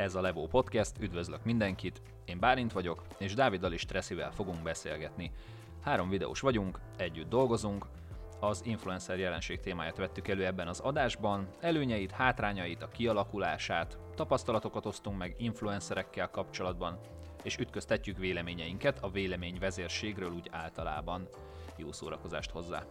ez 0.00 0.14
a 0.14 0.20
Levo 0.20 0.46
Podcast, 0.46 0.92
üdvözlök 1.00 1.44
mindenkit, 1.44 2.02
én 2.24 2.38
Bálint 2.38 2.72
vagyok, 2.72 3.02
és 3.18 3.34
Dáviddal 3.34 3.72
és 3.72 3.84
Tresszivel 3.84 4.32
fogunk 4.32 4.62
beszélgetni. 4.62 5.32
Három 5.82 6.08
videós 6.08 6.40
vagyunk, 6.40 6.78
együtt 6.96 7.28
dolgozunk, 7.28 7.86
az 8.38 8.62
influencer 8.64 9.18
jelenség 9.18 9.60
témáját 9.60 9.96
vettük 9.96 10.28
elő 10.28 10.46
ebben 10.46 10.68
az 10.68 10.80
adásban, 10.80 11.48
előnyeit, 11.60 12.10
hátrányait, 12.10 12.82
a 12.82 12.88
kialakulását, 12.88 13.98
tapasztalatokat 14.14 14.86
osztunk 14.86 15.18
meg 15.18 15.34
influencerekkel 15.38 16.30
kapcsolatban, 16.30 16.98
és 17.42 17.56
ütköztetjük 17.56 18.18
véleményeinket 18.18 18.98
a 19.02 19.10
vélemény 19.10 19.58
vezérségről 19.58 20.30
úgy 20.30 20.48
általában. 20.50 21.28
Jó 21.76 21.92
szórakozást 21.92 22.50
hozzá! 22.50 22.84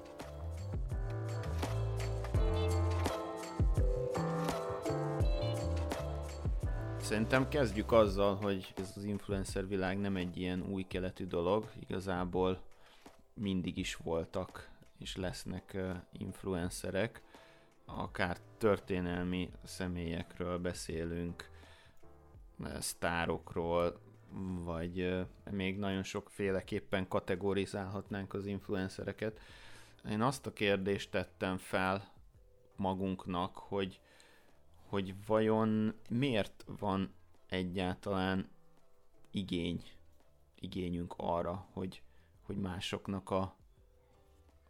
Szerintem 7.09 7.47
kezdjük 7.47 7.91
azzal, 7.91 8.35
hogy 8.35 8.73
ez 8.77 8.93
az 8.95 9.03
influencer 9.03 9.67
világ 9.67 9.99
nem 9.99 10.15
egy 10.15 10.37
ilyen 10.37 10.65
új 10.71 10.83
keletű 10.87 11.25
dolog, 11.25 11.71
igazából 11.79 12.61
mindig 13.33 13.77
is 13.77 13.95
voltak 13.95 14.69
és 14.99 15.15
lesznek 15.15 15.77
influencerek, 16.11 17.21
akár 17.85 18.37
történelmi 18.57 19.51
személyekről 19.63 20.57
beszélünk, 20.57 21.49
sztárokról, 22.79 23.99
vagy 24.63 25.25
még 25.51 25.77
nagyon 25.77 26.03
sokféleképpen 26.03 27.07
kategorizálhatnánk 27.07 28.33
az 28.33 28.45
influencereket. 28.45 29.39
Én 30.09 30.21
azt 30.21 30.45
a 30.45 30.53
kérdést 30.53 31.11
tettem 31.11 31.57
fel 31.57 32.11
magunknak, 32.75 33.57
hogy 33.57 33.99
hogy 34.89 35.25
vajon 35.25 35.93
miért 36.09 36.65
van 36.79 37.13
egyáltalán 37.47 38.49
igény, 39.31 39.83
igényünk 40.59 41.13
arra, 41.17 41.67
hogy, 41.71 42.03
hogy 42.41 42.57
másoknak 42.57 43.29
a, 43.29 43.41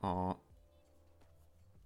a 0.07 0.37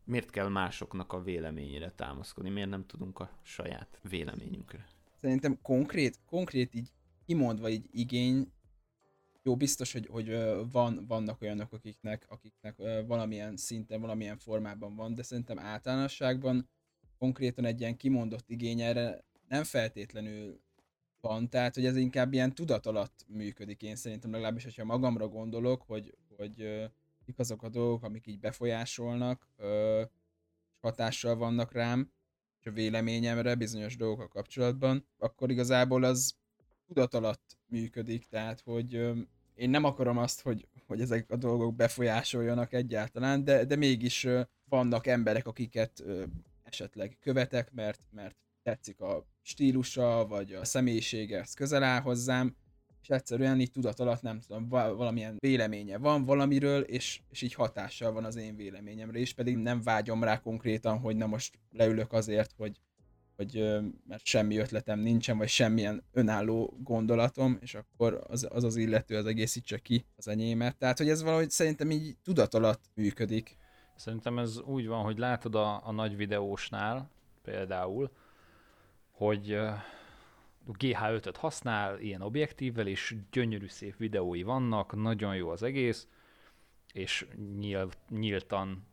miért 0.03 0.30
kell 0.30 0.48
másoknak 0.50 1.14
a 1.14 1.22
véleményére 1.22 1.92
támaszkodni, 1.92 2.50
miért 2.50 2.70
nem 2.70 2.86
tudunk 2.86 3.20
a 3.20 3.30
saját 3.42 4.00
véleményünkre. 4.02 4.88
Szerintem 5.22 5.62
konkrét, 5.62 6.20
konkrét 6.25 6.73
így 6.75 6.92
kimondva 7.25 7.70
így 7.70 7.90
igény, 7.92 8.52
jó, 9.44 9.56
biztos, 9.56 9.92
hogy, 9.92 10.08
hogy 10.08 10.38
van, 10.72 11.06
vannak 11.08 11.42
olyanok, 11.42 11.73
akiknek, 11.73 12.25
akiknek 12.30 12.78
valamilyen 13.08 13.58
szinten, 13.58 14.02
valamilyen 14.02 14.38
formában 14.38 14.95
van, 14.95 15.16
de 15.16 15.23
szerintem 15.23 15.59
általánosságban 15.59 16.70
konkrétan 17.24 17.66
egy 17.66 17.80
ilyen 17.80 17.98
kimondott 17.98 18.50
igény 18.50 18.82
erre 18.82 19.24
nem 19.48 19.64
feltétlenül 19.64 20.60
van, 21.22 21.50
tehát 21.50 21.76
hogy 21.76 21.86
ez 21.86 21.96
inkább 21.96 22.34
ilyen 22.34 22.56
tudat 22.56 22.86
alatt 22.86 23.26
működik, 23.28 23.82
én 23.82 23.96
szerintem 23.96 24.32
legalábbis, 24.32 24.64
hogyha 24.64 24.86
magamra 24.86 25.28
gondolok, 25.28 25.82
hogy, 25.82 26.18
hogy 26.38 26.56
mik 27.26 27.40
azok 27.40 27.64
a 27.64 27.70
dolgok, 27.70 28.04
amik 28.04 28.28
így 28.28 28.40
befolyásolnak, 28.40 29.48
és 30.74 30.80
hatással 30.82 31.36
vannak 31.36 31.72
rám, 31.72 32.12
és 32.60 32.66
a 32.66 32.72
véleményemre 32.72 33.56
bizonyos 33.56 33.96
dolgokkal 33.96 34.28
kapcsolatban, 34.28 35.08
akkor 35.18 35.52
igazából 35.52 36.04
az 36.04 36.36
tudat 36.88 37.14
alatt 37.14 37.58
működik, 37.66 38.26
tehát 38.26 38.62
hogy 38.62 38.94
én 39.56 39.70
nem 39.70 39.84
akarom 39.84 40.18
azt, 40.18 40.42
hogy, 40.42 40.68
hogy 40.88 41.02
ezek 41.02 41.32
a 41.32 41.36
dolgok 41.36 41.76
befolyásoljanak 41.76 42.74
egyáltalán, 42.74 43.44
de, 43.44 43.66
de 43.66 43.76
mégis 43.76 44.28
vannak 44.70 45.08
emberek, 45.08 45.48
akiket 45.48 46.04
esetleg 46.74 47.18
követek, 47.22 47.72
mert, 47.72 48.00
mert 48.12 48.36
tetszik 48.64 49.02
a 49.02 49.28
stílusa, 49.42 50.26
vagy 50.28 50.54
a 50.54 50.66
személyisége, 50.66 51.40
ez 51.40 51.54
közel 51.54 51.84
áll 51.84 52.02
hozzám, 52.02 52.56
és 53.02 53.10
egyszerűen 53.10 53.60
így 53.60 53.72
tudat 53.72 54.00
alatt 54.00 54.22
nem 54.22 54.40
tudom, 54.40 54.70
valamilyen 54.70 55.36
véleménye 55.40 55.97
van 55.97 56.25
valamiről, 56.25 56.81
és, 56.81 57.22
és 57.30 57.42
így 57.42 57.53
hatással 57.53 58.12
van 58.12 58.24
az 58.25 58.36
én 58.36 58.56
véleményemre 58.56 59.20
is, 59.20 59.34
pedig 59.34 59.58
nem 59.58 59.81
vágyom 59.81 60.24
rá 60.24 60.40
konkrétan, 60.40 61.00
hogy 61.00 61.16
na 61.16 61.25
most 61.25 61.59
leülök 61.72 62.14
azért, 62.14 62.53
hogy, 62.58 62.80
hogy 63.36 63.80
mert 64.08 64.26
semmi 64.26 64.58
ötletem 64.58 65.00
nincsen, 65.00 65.38
vagy 65.38 65.50
semmilyen 65.50 66.03
önálló 66.12 66.78
gondolatom, 66.84 67.58
és 67.62 67.76
akkor 67.76 68.24
az 68.28 68.47
az, 68.50 68.64
az 68.64 68.76
illető 68.76 69.18
az 69.18 69.26
egészítse 69.26 69.78
ki 69.78 70.06
az 70.16 70.28
enyémet. 70.28 70.78
Tehát, 70.78 70.97
hogy 70.97 71.09
ez 71.09 71.24
valahogy 71.24 71.50
szerintem 71.50 71.92
így 71.92 72.18
tudat 72.24 72.53
alatt 72.53 72.90
működik. 72.96 73.58
Szerintem 74.03 74.40
ez 74.40 74.59
úgy 74.62 74.88
van, 74.88 75.03
hogy 75.03 75.18
látod 75.18 75.56
a, 75.56 75.88
a 75.88 75.91
nagy 75.91 76.16
videósnál 76.16 77.09
például, 77.41 78.12
hogy 79.12 79.59
GH5-öt 80.68 81.38
használ 81.38 82.00
ilyen 82.00 82.22
objektívvel, 82.22 82.88
és 82.88 83.16
gyönyörű 83.31 83.68
szép 83.68 83.97
videói 83.97 84.44
vannak, 84.44 84.96
nagyon 84.96 85.36
jó 85.36 85.50
az 85.50 85.64
egész, 85.64 86.08
és 86.94 87.28
nyíl, 87.58 87.90
nyíltan 88.09 88.88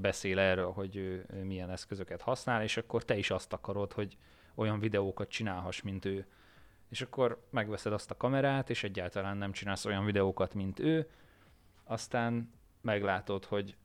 beszél 0.00 0.38
erről, 0.38 0.72
hogy 0.72 0.96
ő, 0.96 1.26
milyen 1.44 1.70
eszközöket 1.70 2.20
használ, 2.20 2.62
és 2.62 2.76
akkor 2.76 3.04
te 3.04 3.16
is 3.16 3.30
azt 3.30 3.52
akarod, 3.52 3.92
hogy 3.92 4.16
olyan 4.54 4.80
videókat 4.80 5.28
csinálhass, 5.28 5.82
mint 5.82 6.04
ő. 6.04 6.26
És 6.88 7.00
akkor 7.00 7.46
megveszed 7.50 7.92
azt 7.92 8.10
a 8.10 8.16
kamerát, 8.16 8.70
és 8.70 8.82
egyáltalán 8.82 9.36
nem 9.36 9.52
csinálsz 9.52 9.84
olyan 9.84 10.04
videókat, 10.04 10.54
mint 10.54 10.78
ő, 10.78 11.08
aztán 11.84 12.52
meglátod, 12.80 13.44
hogy 13.44 13.76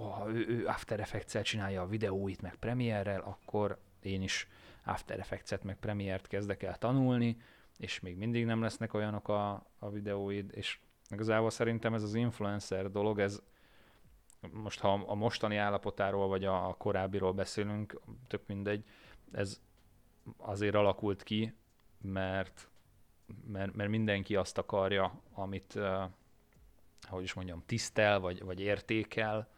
oh, 0.00 0.28
ő, 0.34 0.66
After 0.66 1.00
Effects-el 1.00 1.42
csinálja 1.42 1.82
a 1.82 1.86
videóit, 1.86 2.42
meg 2.42 2.54
Premiere-rel, 2.54 3.20
akkor 3.20 3.78
én 4.02 4.22
is 4.22 4.48
After 4.84 5.18
Effects-et, 5.18 5.64
meg 5.64 5.76
Premiere-t 5.76 6.26
kezdek 6.26 6.62
el 6.62 6.78
tanulni, 6.78 7.36
és 7.78 8.00
még 8.00 8.16
mindig 8.16 8.44
nem 8.44 8.62
lesznek 8.62 8.94
olyanok 8.94 9.28
a, 9.28 9.66
a 9.78 9.90
videóid, 9.90 10.50
és 10.54 10.78
igazából 11.10 11.50
szerintem 11.50 11.94
ez 11.94 12.02
az 12.02 12.14
influencer 12.14 12.90
dolog, 12.90 13.18
ez 13.18 13.42
most 14.52 14.80
ha 14.80 14.92
a 14.92 15.14
mostani 15.14 15.56
állapotáról, 15.56 16.28
vagy 16.28 16.44
a 16.44 16.74
korábbiról 16.78 17.32
beszélünk, 17.32 18.00
tök 18.26 18.46
mindegy, 18.46 18.84
ez 19.32 19.60
azért 20.36 20.74
alakult 20.74 21.22
ki, 21.22 21.54
mert, 22.00 22.70
mert, 23.46 23.74
mert 23.74 23.90
mindenki 23.90 24.36
azt 24.36 24.58
akarja, 24.58 25.20
amit, 25.32 25.74
uh, 25.74 26.02
hogy 27.02 27.22
is 27.22 27.32
mondjam, 27.32 27.62
tisztel, 27.66 28.20
vagy, 28.20 28.42
vagy 28.42 28.60
értékel, 28.60 29.48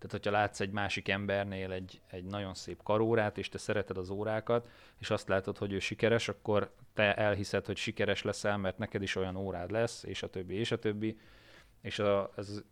tehát, 0.00 0.24
hogyha 0.24 0.30
látsz 0.30 0.60
egy 0.60 0.70
másik 0.70 1.08
embernél 1.08 1.72
egy, 1.72 2.00
egy 2.06 2.24
nagyon 2.24 2.54
szép 2.54 2.82
karórát, 2.82 3.38
és 3.38 3.48
te 3.48 3.58
szereted 3.58 3.96
az 3.96 4.10
órákat, 4.10 4.68
és 4.98 5.10
azt 5.10 5.28
látod, 5.28 5.58
hogy 5.58 5.72
ő 5.72 5.78
sikeres, 5.78 6.28
akkor 6.28 6.72
te 6.94 7.14
elhiszed, 7.14 7.66
hogy 7.66 7.76
sikeres 7.76 8.22
leszel, 8.22 8.56
mert 8.56 8.78
neked 8.78 9.02
is 9.02 9.16
olyan 9.16 9.36
órád 9.36 9.70
lesz, 9.70 10.02
és 10.02 10.22
a 10.22 10.30
többi, 10.30 10.54
és 10.54 10.70
a 10.70 10.78
többi. 10.78 11.18
És 11.80 11.98
a, 11.98 12.30
ez 12.36 12.62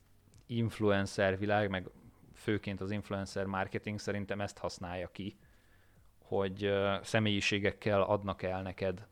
influencer 0.47 1.38
világ, 1.38 1.71
meg 1.71 1.88
főként 2.34 2.81
az 2.81 2.91
influencer 2.91 3.44
marketing 3.44 3.99
szerintem 3.99 4.41
ezt 4.41 4.59
használja 4.59 5.09
ki, 5.09 5.38
hogy 6.19 6.72
személyiségekkel 7.03 8.03
adnak 8.03 8.43
el 8.43 8.62
neked 8.62 9.06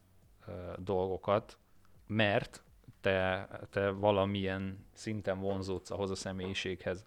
dolgokat, 0.77 1.59
mert 2.07 2.65
te, 3.01 3.49
te 3.71 3.91
valamilyen 3.91 4.87
szinten 4.93 5.39
vonzódsz 5.39 5.91
ahhoz 5.91 6.11
a 6.11 6.15
személyiséghez. 6.15 7.07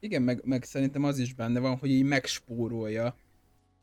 Igen, 0.00 0.22
meg, 0.22 0.40
meg 0.44 0.64
szerintem 0.64 1.04
az 1.04 1.18
is 1.18 1.34
benne 1.34 1.60
van, 1.60 1.76
hogy 1.76 1.90
így 1.90 2.04
megspórolja 2.04 3.16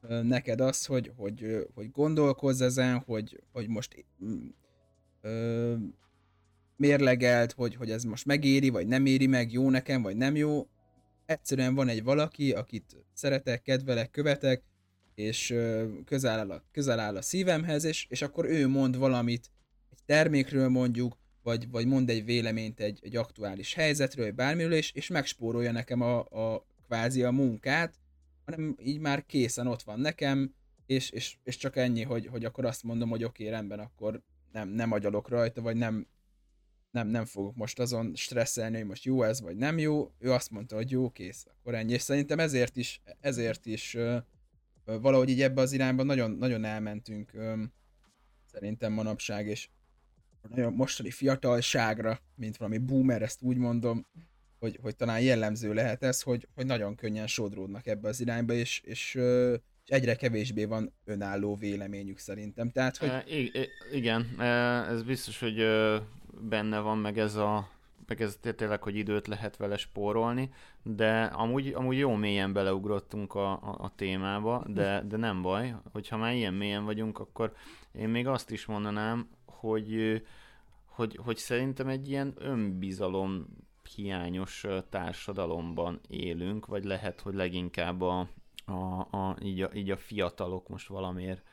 neked 0.08 0.62
az, 0.62 0.86
hogy, 0.86 1.12
hogy, 1.16 1.68
hogy 1.74 1.92
gondolkozz 1.92 2.62
ezen, 2.62 2.98
hogy, 2.98 3.42
hogy 3.52 3.68
most 3.68 4.06
ö, 5.22 5.76
mérlegelt, 6.76 7.52
hogy, 7.52 7.76
hogy 7.76 7.92
ez 7.92 8.04
most 8.04 8.26
megéri, 8.26 8.70
vagy 8.70 8.88
nem 8.88 9.06
éri 9.06 9.28
meg, 9.28 9.52
jó 9.52 9.70
nekem, 9.70 10.02
vagy 10.02 10.18
nem 10.18 10.36
jó. 10.36 10.68
Egyszerűen 11.26 11.76
van 11.76 11.88
egy 11.88 12.04
valaki, 12.04 12.52
akit 12.52 12.96
szeretek, 13.14 13.62
kedvelek, 13.62 14.12
követek, 14.12 14.64
és 15.16 15.56
közel 16.06 16.40
áll 16.40 16.52
a, 16.52 16.64
közel 16.72 17.00
áll 17.00 17.16
a 17.16 17.22
szívemhez, 17.22 17.84
és, 17.84 18.06
és 18.10 18.22
akkor 18.22 18.46
ő 18.46 18.68
mond 18.68 18.98
valamit 18.98 19.52
egy 19.92 20.04
termékről 20.06 20.70
mondjuk, 20.70 21.18
vagy, 21.46 21.70
vagy 21.70 21.88
mond 21.88 22.10
egy 22.10 22.26
véleményt 22.26 22.80
egy, 22.80 23.00
egy 23.02 23.16
aktuális 23.16 23.74
helyzetről, 23.74 24.26
vagy 24.26 24.36
bármiről, 24.36 24.74
és, 24.74 24.92
és 24.92 25.08
megspórolja 25.08 25.72
nekem 25.72 26.02
a, 26.02 26.20
a 26.20 26.66
kvázi 26.86 27.24
a 27.24 27.32
munkát, 27.32 28.00
hanem 28.46 28.76
így 28.80 29.00
már 29.00 29.26
készen 29.26 29.68
ott 29.68 29.82
van 29.82 30.00
nekem, 30.00 30.54
és, 30.86 31.10
és, 31.10 31.38
és 31.44 31.58
csak 31.58 31.76
ennyi, 31.76 32.04
hogy, 32.04 32.28
hogy 32.28 32.46
akkor 32.46 32.66
azt 32.66 32.84
mondom, 32.84 33.10
hogy 33.10 33.24
oké, 33.24 33.44
okay, 33.44 33.56
rendben, 33.56 33.80
akkor 33.80 34.22
nem, 34.52 34.70
nem 34.70 34.92
agyalok 34.92 35.30
rajta, 35.30 35.62
vagy 35.62 35.76
nem, 35.76 36.08
nem, 36.92 37.08
nem 37.08 37.26
fogok 37.26 37.56
most 37.56 37.80
azon 37.80 38.16
stresszelni, 38.16 38.78
hogy 38.78 38.86
most 38.86 39.04
jó 39.04 39.24
ez, 39.24 39.42
vagy 39.42 39.56
nem 39.56 39.78
jó. 39.78 40.12
Ő 40.20 40.32
azt 40.32 40.52
mondta, 40.52 40.76
hogy 40.76 40.92
jó, 40.92 41.10
kész, 41.10 41.46
akkor 41.48 41.76
ennyi. 41.76 41.94
És 41.94 42.02
szerintem 42.02 42.40
ezért 42.40 42.76
is, 42.76 43.02
ezért 43.20 43.66
is 43.66 43.98
valahogy 44.86 45.30
így 45.30 45.42
ebbe 45.42 45.62
az 45.62 45.72
irányba 45.72 46.04
nagyon, 46.04 46.32
nagyon 46.32 46.64
elmentünk 46.64 47.32
szerintem 48.52 48.94
manapság, 48.94 49.48
és 49.48 49.70
a 50.56 50.70
mostani 50.70 51.12
fiatalságra, 51.12 52.20
mint 52.36 52.58
valami 52.58 52.78
boomer, 52.78 53.22
ezt 53.22 53.42
úgy 53.42 53.58
mondom, 53.58 54.06
hogy, 54.60 54.80
hogy 54.82 54.96
talán 54.96 55.22
jellemző 55.22 55.74
lehet 55.74 56.04
ez, 56.04 56.22
hogy, 56.22 56.48
hogy 56.56 56.66
nagyon 56.66 56.96
könnyen 56.96 57.28
sodródnak 57.28 57.88
ebbe 57.88 58.08
az 58.08 58.20
irányba, 58.20 58.54
és, 58.54 58.82
és 58.84 59.20
és 59.86 59.92
egyre 59.92 60.16
kevésbé 60.16 60.66
van 60.66 60.94
önálló 61.04 61.56
véleményük 61.56 62.18
szerintem. 62.18 62.70
Tehát, 62.70 62.98
hogy... 62.98 63.10
E, 63.10 63.24
igen, 63.92 64.36
e, 64.40 64.46
ez 64.90 65.04
biztos, 65.04 65.40
hogy 65.40 65.66
benne 66.42 66.80
van 66.80 66.98
meg 66.98 67.18
ez 67.18 67.36
a 67.36 67.74
meg 68.08 68.22
ez 68.22 68.38
tényleg, 68.56 68.84
hogy 68.84 68.96
időt 68.96 69.28
lehet 69.28 69.58
vele 69.58 69.78
spórolni, 69.78 70.50
de 70.84 71.24
amúgy, 71.24 71.74
amúgy 71.74 71.98
jó 71.98 72.14
mélyen 72.14 72.54
beleugrottunk 72.54 73.34
a, 73.34 73.52
a, 73.52 73.76
a 73.80 73.94
témába, 73.96 74.66
de, 74.68 75.04
de 75.08 75.18
nem 75.18 75.42
baj, 75.42 75.76
hogyha 75.92 76.18
már 76.18 76.34
ilyen 76.34 76.54
mélyen 76.54 76.86
vagyunk, 76.86 77.20
akkor 77.20 77.54
én 77.92 78.10
még 78.10 78.28
azt 78.28 78.52
is 78.52 78.66
mondanám, 78.66 79.30
hogy, 79.66 80.22
hogy, 80.86 81.20
hogy 81.24 81.38
szerintem 81.38 81.88
egy 81.88 82.10
ilyen 82.10 82.34
önbizalom 82.38 83.46
hiányos 83.96 84.66
társadalomban 84.90 86.00
élünk, 86.08 86.66
vagy 86.66 86.84
lehet, 86.84 87.22
hogy 87.22 87.34
leginkább 87.34 88.02
a, 88.02 88.30
a, 88.66 89.00
a, 89.00 89.36
így, 89.44 89.62
a, 89.62 89.70
így 89.74 89.92
a 89.92 89.98
fiatalok 89.98 90.68
most 90.68 90.88
valamiért 90.88 91.44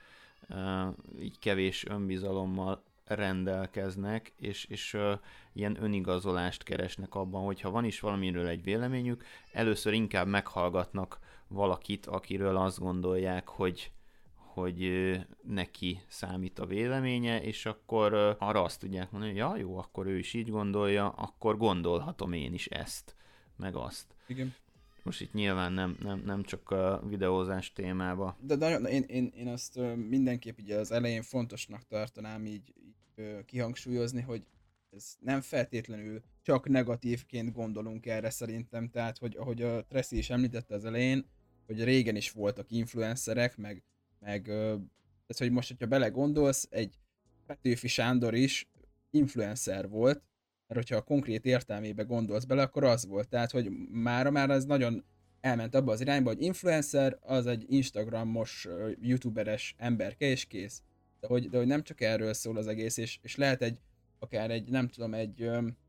így 1.20 1.38
kevés 1.38 1.86
önbizalommal 1.86 2.82
rendelkeznek, 3.04 4.32
és, 4.36 4.64
és 4.64 4.94
uh, 4.94 5.12
ilyen 5.52 5.82
önigazolást 5.82 6.62
keresnek 6.62 7.14
abban, 7.14 7.44
hogyha 7.44 7.70
van 7.70 7.84
is 7.84 8.00
valamiről 8.00 8.46
egy 8.46 8.62
véleményük, 8.62 9.24
először 9.52 9.92
inkább 9.92 10.26
meghallgatnak 10.26 11.18
valakit, 11.48 12.06
akiről 12.06 12.56
azt 12.56 12.78
gondolják, 12.78 13.48
hogy, 13.48 13.90
hogy 14.52 14.90
neki 15.42 16.00
számít 16.08 16.58
a 16.58 16.66
véleménye, 16.66 17.42
és 17.42 17.66
akkor 17.66 18.14
arra 18.38 18.62
azt 18.62 18.80
tudják 18.80 19.10
mondani, 19.10 19.32
hogy 19.32 19.40
ja, 19.40 19.56
jó, 19.56 19.78
akkor 19.78 20.06
ő 20.06 20.18
is 20.18 20.34
így 20.34 20.50
gondolja, 20.50 21.08
akkor 21.08 21.56
gondolhatom 21.56 22.32
én 22.32 22.54
is 22.54 22.66
ezt, 22.66 23.14
meg 23.56 23.76
azt. 23.76 24.14
Igen. 24.26 24.54
Most 25.02 25.20
itt 25.20 25.32
nyilván 25.32 25.72
nem, 25.72 25.96
nem, 26.00 26.22
nem 26.24 26.42
csak 26.42 26.70
a 26.70 27.02
videózás 27.08 27.72
témába. 27.72 28.36
De 28.40 28.56
nagyon, 28.56 28.86
én, 28.86 29.02
én, 29.02 29.32
én 29.34 29.48
azt 29.48 29.78
mindenképp 30.08 30.58
ugye 30.58 30.76
az 30.76 30.92
elején 30.92 31.22
fontosnak 31.22 31.86
tartanám 31.86 32.46
így, 32.46 32.74
így 32.84 33.44
kihangsúlyozni, 33.44 34.20
hogy 34.20 34.46
ez 34.90 35.16
nem 35.20 35.40
feltétlenül 35.40 36.22
csak 36.42 36.68
negatívként 36.68 37.52
gondolunk 37.52 38.06
erre 38.06 38.30
szerintem, 38.30 38.88
tehát 38.88 39.18
hogy 39.18 39.36
ahogy 39.36 39.62
a 39.62 39.84
Tracy 39.86 40.16
is 40.16 40.30
említette 40.30 40.74
az 40.74 40.84
elején, 40.84 41.26
hogy 41.66 41.84
régen 41.84 42.16
is 42.16 42.30
voltak 42.30 42.70
influencerek, 42.70 43.56
meg, 43.56 43.82
meg 44.22 44.48
ez, 45.26 45.38
hogy 45.38 45.50
most, 45.50 45.68
hogyha 45.68 45.86
belegondolsz, 45.86 46.66
egy 46.70 46.98
Petőfi 47.46 47.88
Sándor 47.88 48.34
is 48.34 48.68
influencer 49.10 49.88
volt, 49.88 50.22
mert 50.66 50.80
hogyha 50.80 50.96
a 50.96 51.04
konkrét 51.04 51.44
értelmébe 51.44 52.02
gondolsz 52.02 52.44
bele, 52.44 52.62
akkor 52.62 52.84
az 52.84 53.06
volt. 53.06 53.28
Tehát, 53.28 53.50
hogy 53.50 53.70
mára 53.90 54.30
már 54.30 54.50
ez 54.50 54.64
nagyon 54.64 55.04
elment 55.40 55.74
abba 55.74 55.92
az 55.92 56.00
irányba, 56.00 56.30
hogy 56.30 56.42
influencer 56.42 57.18
az 57.20 57.46
egy 57.46 57.64
instagramos, 57.68 58.68
youtuberes 59.00 59.74
emberke, 59.78 60.26
és 60.26 60.44
kész. 60.44 60.82
De 61.20 61.26
hogy, 61.26 61.48
de 61.48 61.58
hogy 61.58 61.66
nem 61.66 61.82
csak 61.82 62.00
erről 62.00 62.32
szól 62.32 62.56
az 62.56 62.66
egész, 62.66 62.96
és, 62.96 63.18
és 63.22 63.36
lehet 63.36 63.62
egy, 63.62 63.78
akár 64.18 64.50
egy, 64.50 64.68
nem 64.68 64.88
tudom, 64.88 65.14
egy, 65.14 65.42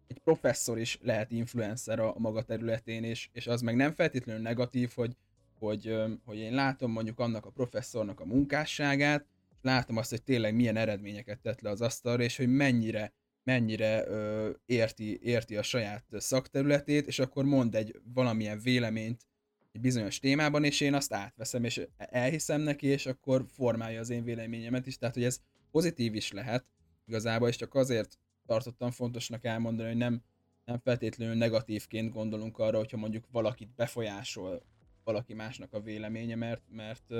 egy 0.07 0.19
professzor 0.23 0.79
is 0.79 0.99
lehet 1.01 1.31
influencer 1.31 1.99
a, 1.99 2.15
a 2.15 2.19
maga 2.19 2.41
területén, 2.41 3.03
és, 3.03 3.29
és 3.31 3.47
az 3.47 3.61
meg 3.61 3.75
nem 3.75 3.91
feltétlenül 3.91 4.41
negatív, 4.41 4.91
hogy, 4.95 5.15
hogy, 5.59 5.95
hogy 6.25 6.37
én 6.37 6.53
látom 6.53 6.91
mondjuk 6.91 7.19
annak 7.19 7.45
a 7.45 7.49
professzornak 7.49 8.19
a 8.19 8.25
munkásságát, 8.25 9.25
látom 9.61 9.97
azt, 9.97 10.09
hogy 10.09 10.23
tényleg 10.23 10.55
milyen 10.55 10.77
eredményeket 10.77 11.39
tett 11.39 11.61
le 11.61 11.69
az 11.69 11.81
asztalra, 11.81 12.23
és 12.23 12.37
hogy 12.37 12.47
mennyire 12.47 13.13
mennyire 13.43 14.07
ö, 14.07 14.49
érti, 14.65 15.19
érti 15.21 15.57
a 15.57 15.63
saját 15.63 16.05
szakterületét, 16.11 17.07
és 17.07 17.19
akkor 17.19 17.45
mond 17.45 17.75
egy 17.75 17.99
valamilyen 18.13 18.59
véleményt 18.59 19.27
egy 19.71 19.81
bizonyos 19.81 20.19
témában, 20.19 20.63
és 20.63 20.81
én 20.81 20.93
azt 20.93 21.13
átveszem, 21.13 21.63
és 21.63 21.87
elhiszem 21.97 22.61
neki, 22.61 22.87
és 22.87 23.05
akkor 23.05 23.45
formálja 23.47 23.99
az 23.99 24.09
én 24.09 24.23
véleményemet 24.23 24.87
is, 24.87 24.97
tehát 24.97 25.15
hogy 25.15 25.23
ez 25.23 25.41
pozitív 25.71 26.15
is 26.15 26.31
lehet 26.31 26.65
igazából, 27.05 27.47
és 27.47 27.55
csak 27.55 27.75
azért 27.75 28.17
tartottam 28.45 28.91
fontosnak 28.91 29.45
elmondani, 29.45 29.87
hogy 29.87 29.97
nem, 29.97 30.21
nem 30.65 30.79
feltétlenül 30.79 31.35
negatívként 31.35 32.13
gondolunk 32.13 32.57
arra, 32.57 32.77
hogyha 32.77 32.97
mondjuk 32.97 33.27
valakit 33.31 33.75
befolyásol 33.75 34.63
valaki 35.03 35.33
másnak 35.33 35.73
a 35.73 35.81
véleménye, 35.81 36.35
mert, 36.35 36.61
mert 36.69 37.13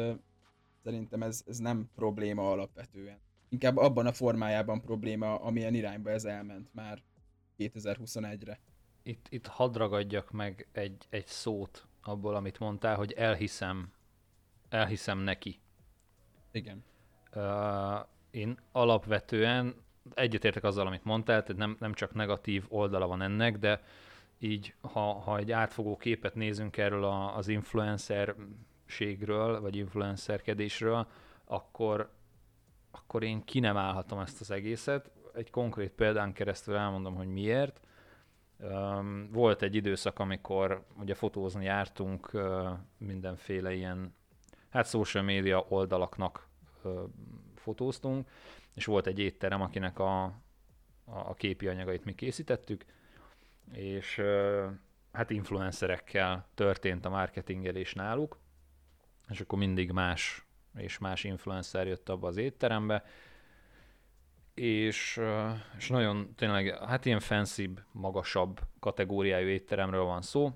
szerintem 0.84 1.24
ez, 1.24 1.44
ez 1.48 1.58
nem 1.58 1.90
probléma 1.96 2.52
alapvetően 2.52 3.20
inkább 3.54 3.78
abban 3.78 4.06
a 4.06 4.12
formájában 4.12 4.82
probléma, 4.82 5.36
amilyen 5.36 5.74
irányba 5.74 6.10
ez 6.10 6.26
elment 6.26 6.70
már 6.74 7.02
2021-re. 7.58 8.60
Itt, 9.04 9.26
itt 9.30 9.48
hadd 9.48 9.78
ragadjak 9.78 10.32
meg 10.32 10.68
egy, 10.72 11.06
egy 11.10 11.28
szót 11.28 11.88
abból, 12.02 12.36
amit 12.36 12.60
mondtál, 12.60 12.96
hogy 12.96 13.12
elhiszem, 13.12 13.92
elhiszem 14.70 15.20
neki. 15.20 15.60
Igen. 16.52 16.84
Uh, 17.36 18.06
én 18.32 18.58
alapvetően 18.72 19.76
egyetértek 20.14 20.64
azzal, 20.64 20.88
amit 20.88 21.04
mondtál, 21.04 21.44
tehát 21.44 21.62
nem, 21.62 21.78
nem 21.80 21.94
csak 21.94 22.14
negatív 22.14 22.66
oldala 22.68 23.08
van 23.08 23.22
ennek, 23.22 23.58
de 23.58 23.82
így, 24.40 24.74
ha, 24.82 25.14
ha 25.14 25.38
egy 25.38 25.52
átfogó 25.52 25.98
képet 25.98 26.36
nézünk 26.36 26.78
erről 26.78 27.04
a, 27.04 27.38
az 27.38 27.48
influencerségről, 27.48 29.62
vagy 29.62 29.76
influencerkedésről, 29.76 31.08
akkor 31.46 32.12
akkor 32.94 33.24
én 33.24 33.44
ki 33.44 33.60
nem 33.60 33.78
állhatom 33.78 34.20
ezt 34.20 34.42
az 34.42 34.52
egészet. 34.52 35.12
Egy 35.34 35.50
konkrét 35.50 35.92
példán 35.92 36.34
keresztül 36.34 36.76
elmondom, 36.76 37.16
hogy 37.16 37.28
miért. 37.28 37.80
Volt 39.32 39.62
egy 39.62 39.76
időszak, 39.76 40.20
amikor 40.20 40.86
ugye 41.00 41.14
fotózni 41.14 41.64
jártunk 41.64 42.32
mindenféle 42.98 43.74
ilyen, 43.74 44.16
hát 44.70 44.88
social 44.88 45.24
media 45.24 45.66
oldalaknak 45.70 46.48
fotóztunk, 47.56 48.30
és 48.74 48.86
volt 48.86 49.08
egy 49.08 49.20
étterem, 49.20 49.62
akinek 49.62 50.00
a, 50.00 50.24
a 51.06 51.34
képi 51.34 51.68
anyagait 51.68 52.06
mi 52.06 52.16
készítettük, 52.16 52.86
és 53.72 54.22
hát 55.12 55.30
influencerekkel 55.30 56.48
történt 56.54 57.06
a 57.06 57.10
marketingelés 57.10 57.94
náluk, 57.94 58.38
és 59.30 59.40
akkor 59.40 59.60
mindig 59.60 59.92
más 59.92 60.46
és 60.76 60.98
más 60.98 61.24
influencer 61.24 61.88
jött 61.88 62.10
abba 62.10 62.28
az 62.28 62.38
étterembe, 62.38 63.04
és, 64.54 65.22
és 65.78 65.90
nagyon 65.90 66.36
tényleg, 66.36 66.78
hát 66.78 67.06
ilyen 67.06 67.20
fancy, 67.20 67.70
magasabb 67.92 68.60
kategóriájú 68.80 69.48
étteremről 69.48 70.04
van 70.04 70.22
szó, 70.22 70.52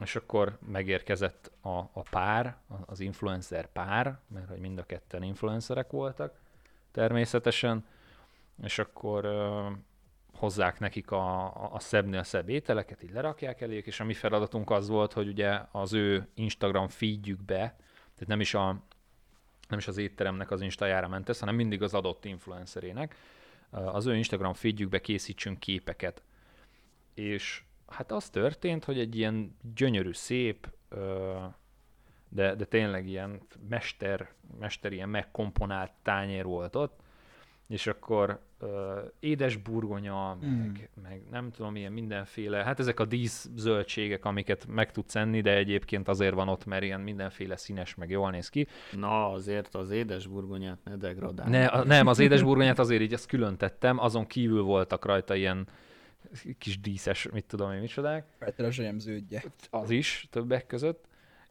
és 0.00 0.16
akkor 0.16 0.58
megérkezett 0.66 1.52
a, 1.60 1.78
a 1.78 2.02
pár, 2.10 2.56
az 2.86 3.00
influencer 3.00 3.72
pár, 3.72 4.18
mert 4.26 4.48
hogy 4.48 4.58
mind 4.58 4.78
a 4.78 4.86
ketten 4.86 5.22
influencerek 5.22 5.90
voltak 5.90 6.40
természetesen, 6.90 7.86
és 8.62 8.78
akkor 8.78 9.24
hozzák 10.36 10.78
nekik 10.78 11.10
a, 11.10 11.46
a 11.74 11.78
szebbnél 11.78 12.22
szebb 12.22 12.48
ételeket, 12.48 13.02
így 13.02 13.12
lerakják 13.12 13.60
eléjük, 13.60 13.86
és 13.86 14.00
a 14.00 14.04
mi 14.04 14.14
feladatunk 14.14 14.70
az 14.70 14.88
volt, 14.88 15.12
hogy 15.12 15.28
ugye 15.28 15.60
az 15.70 15.92
ő 15.92 16.28
Instagram 16.34 16.88
feedjükbe, 16.88 17.56
tehát 18.14 18.26
nem 18.26 18.40
is 18.40 18.54
a, 18.54 18.82
nem 19.68 19.78
is 19.78 19.88
az 19.88 19.96
étteremnek 19.96 20.50
az 20.50 20.60
instájára 20.60 21.08
mentesz, 21.08 21.40
hanem 21.40 21.54
mindig 21.54 21.82
az 21.82 21.94
adott 21.94 22.24
influencerének. 22.24 23.16
Az 23.70 24.06
ő 24.06 24.16
Instagram 24.16 24.52
feedjükbe 24.52 25.00
készítsünk 25.00 25.60
képeket. 25.60 26.22
És 27.14 27.62
hát 27.86 28.12
az 28.12 28.30
történt, 28.30 28.84
hogy 28.84 28.98
egy 28.98 29.16
ilyen 29.16 29.56
gyönyörű, 29.74 30.12
szép, 30.12 30.68
de, 32.28 32.54
de 32.54 32.64
tényleg 32.64 33.08
ilyen 33.08 33.40
mester, 33.68 34.32
mester 34.58 34.92
ilyen 34.92 35.08
megkomponált 35.08 35.92
tányér 36.02 36.44
volt 36.44 36.76
ott, 36.76 37.00
és 37.66 37.86
akkor 37.86 38.40
édes 39.20 39.56
burgonya, 39.56 40.36
meg, 40.40 40.50
mm. 40.50 41.02
meg 41.02 41.22
nem 41.30 41.50
tudom, 41.50 41.76
ilyen 41.76 41.92
mindenféle, 41.92 42.64
hát 42.64 42.78
ezek 42.78 43.00
a 43.00 43.04
dísz 43.04 43.50
zöldségek, 43.56 44.24
amiket 44.24 44.66
meg 44.66 44.92
tudsz 44.92 45.14
enni, 45.14 45.40
de 45.40 45.56
egyébként 45.56 46.08
azért 46.08 46.34
van 46.34 46.48
ott, 46.48 46.64
mert 46.64 46.82
ilyen 46.82 47.00
mindenféle 47.00 47.56
színes, 47.56 47.94
meg 47.94 48.10
jól 48.10 48.30
néz 48.30 48.48
ki. 48.48 48.66
Na, 48.92 49.30
azért 49.30 49.74
az 49.74 49.90
édes 49.90 50.26
burgonyát 50.26 50.78
ne 50.84 50.96
degradálj. 50.96 51.50
Ne, 51.50 51.66
a, 51.66 51.84
nem, 51.84 52.06
az 52.06 52.18
édes 52.18 52.42
burgonyát 52.42 52.78
azért 52.78 53.02
így 53.02 53.12
ezt 53.12 53.26
külön 53.26 53.56
tettem, 53.56 53.98
azon 53.98 54.26
kívül 54.26 54.62
voltak 54.62 55.04
rajta 55.04 55.34
ilyen 55.34 55.68
kis 56.58 56.80
díszes, 56.80 57.28
mit 57.32 57.44
tudom 57.44 57.72
én, 57.72 57.80
micsodák. 57.80 58.26
Petrezselyem 58.38 58.98
zöldje. 58.98 59.42
Az 59.70 59.90
is, 59.90 60.28
többek 60.30 60.66
között. 60.66 61.04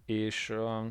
És 0.06 0.50
uh, 0.50 0.86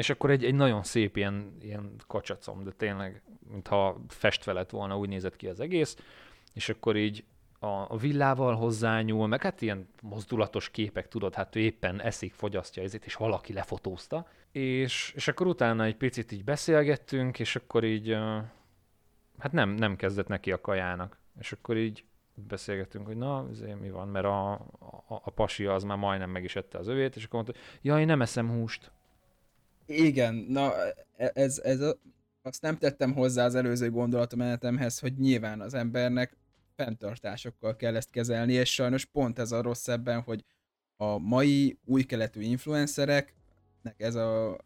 és 0.00 0.10
akkor 0.10 0.30
egy, 0.30 0.44
egy 0.44 0.54
nagyon 0.54 0.82
szép 0.82 1.16
ilyen, 1.16 1.56
ilyen 1.60 1.94
kacsacom, 2.06 2.64
de 2.64 2.70
tényleg, 2.70 3.22
mintha 3.50 4.00
festve 4.08 4.52
lett 4.52 4.70
volna, 4.70 4.98
úgy 4.98 5.08
nézett 5.08 5.36
ki 5.36 5.48
az 5.48 5.60
egész, 5.60 5.96
és 6.52 6.68
akkor 6.68 6.96
így 6.96 7.24
a, 7.58 7.66
a 7.66 7.96
villával 7.96 8.54
hozzányúl, 8.54 9.26
meg 9.26 9.42
hát 9.42 9.60
ilyen 9.60 9.88
mozdulatos 10.02 10.70
képek, 10.70 11.08
tudod, 11.08 11.34
hát 11.34 11.56
ő 11.56 11.60
éppen 11.60 12.00
eszik, 12.00 12.34
fogyasztja 12.34 12.82
ezért, 12.82 13.04
és 13.04 13.14
valaki 13.14 13.52
lefotózta. 13.52 14.26
És, 14.52 15.12
és 15.16 15.28
akkor 15.28 15.46
utána 15.46 15.84
egy 15.84 15.96
picit 15.96 16.32
így 16.32 16.44
beszélgettünk, 16.44 17.38
és 17.38 17.56
akkor 17.56 17.84
így, 17.84 18.12
hát 19.38 19.52
nem, 19.52 19.70
nem 19.70 19.96
kezdett 19.96 20.28
neki 20.28 20.52
a 20.52 20.60
kajának. 20.60 21.18
És 21.38 21.52
akkor 21.52 21.76
így 21.76 22.04
beszélgettünk, 22.34 23.06
hogy 23.06 23.16
na, 23.16 23.46
ezért 23.50 23.80
mi 23.80 23.90
van, 23.90 24.08
mert 24.08 24.24
a, 24.24 24.52
a, 24.52 25.20
a 25.22 25.30
pasi 25.30 25.66
az 25.66 25.82
már 25.82 25.98
majdnem 25.98 26.30
meg 26.30 26.44
is 26.44 26.56
ette 26.56 26.78
az 26.78 26.88
övét, 26.88 27.16
és 27.16 27.24
akkor 27.24 27.42
mondta, 27.42 27.60
ja, 27.82 28.00
én 28.00 28.06
nem 28.06 28.22
eszem 28.22 28.48
húst 28.48 28.92
Igen, 29.90 30.34
na 30.34 30.72
e- 31.16 31.30
ez, 31.34 31.58
ez 31.58 31.80
a, 31.80 31.98
azt 32.42 32.62
nem 32.62 32.78
tettem 32.78 33.12
hozzá 33.12 33.44
az 33.44 33.54
előző 33.54 33.90
gondolatmenetemhez, 33.90 34.98
hogy 34.98 35.18
nyilván 35.18 35.60
az 35.60 35.74
embernek 35.74 36.36
fenntartásokkal 36.76 37.76
kell 37.76 37.96
ezt 37.96 38.10
kezelni, 38.10 38.52
és 38.52 38.74
sajnos 38.74 39.04
pont 39.04 39.38
ez 39.38 39.52
a 39.52 39.62
rossz 39.62 39.88
ebben, 39.88 40.20
hogy 40.20 40.44
a 40.96 41.18
mai 41.18 41.78
új 41.84 42.02
keletű 42.02 42.40
influencereknek 42.40 43.94
ez 43.96 44.14
a, 44.14 44.58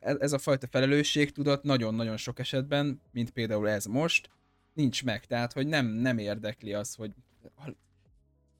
ez 0.00 0.32
a 0.32 0.38
fajta 0.38 0.66
felelősség 0.66 1.32
tudott 1.32 1.62
nagyon-nagyon 1.62 2.16
sok 2.16 2.38
esetben, 2.38 3.00
mint 3.12 3.30
például 3.30 3.68
ez 3.68 3.84
most, 3.84 4.30
nincs 4.72 5.04
meg. 5.04 5.24
Tehát, 5.24 5.52
hogy 5.52 5.66
nem, 5.66 5.86
nem 5.86 6.18
érdekli 6.18 6.72
az, 6.72 6.94
hogy 6.94 7.10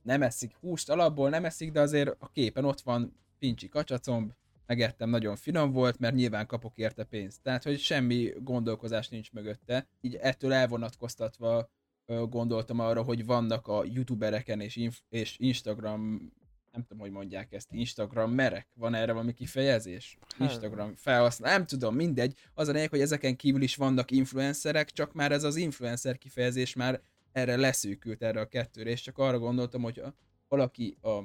nem 0.03 0.23
eszik 0.23 0.55
húst 0.61 0.91
alapból, 0.91 1.29
nem 1.31 1.45
eszik, 1.45 1.73
de 1.73 1.81
azért 1.81 2.17
a 2.19 2.31
képen 2.33 2.65
ott 2.65 2.81
van 2.81 3.17
pincsi 3.39 3.69
kacsacomb, 3.69 4.33
megettem, 4.67 5.11
nagyon 5.11 5.37
finom 5.37 5.73
volt, 5.73 5.99
mert 5.99 6.15
nyilván 6.15 6.47
kapok 6.47 6.79
érte 6.79 7.05
pénzt. 7.05 7.43
Tehát, 7.43 7.63
hogy 7.63 7.79
semmi 7.79 8.33
gondolkozás 8.39 9.09
nincs 9.09 9.33
mögötte. 9.33 9.89
Így 10.01 10.15
ettől 10.15 10.53
elvonatkoztatva 10.53 11.71
gondoltam 12.07 12.79
arra, 12.79 13.03
hogy 13.03 13.25
vannak 13.25 13.67
a 13.67 13.85
youtubereken 13.85 14.61
és, 14.61 14.77
inf- 14.77 15.05
és 15.09 15.39
Instagram 15.39 16.33
nem 16.73 16.83
tudom, 16.83 17.03
hogy 17.03 17.11
mondják 17.11 17.53
ezt, 17.53 17.73
Instagram 17.73 18.31
merek, 18.31 18.69
van 18.75 18.95
erre 18.95 19.13
valami 19.13 19.33
kifejezés? 19.33 20.19
Instagram 20.39 20.95
felhasznál, 20.95 21.57
nem 21.57 21.67
tudom, 21.67 21.95
mindegy. 21.95 22.35
Az 22.55 22.69
a 22.69 22.73
lényeg, 22.73 22.91
hogy 22.91 23.01
ezeken 23.01 23.37
kívül 23.37 23.63
is 23.63 23.77
vannak 23.77 24.11
influencerek, 24.11 24.91
csak 24.91 25.13
már 25.13 25.33
ez 25.33 25.45
az 25.45 25.57
influencer 25.57 26.19
kifejezés 26.19 26.75
már 26.75 27.01
erre 27.33 27.57
leszűkült 27.57 28.23
erre 28.23 28.41
a 28.41 28.49
kettőre, 28.49 28.91
és 28.91 29.01
csak 29.01 29.19
arra 29.19 29.39
gondoltam, 29.39 29.83
hogy 29.83 29.99
a, 29.99 30.15
valaki 30.49 30.97
a 31.03 31.21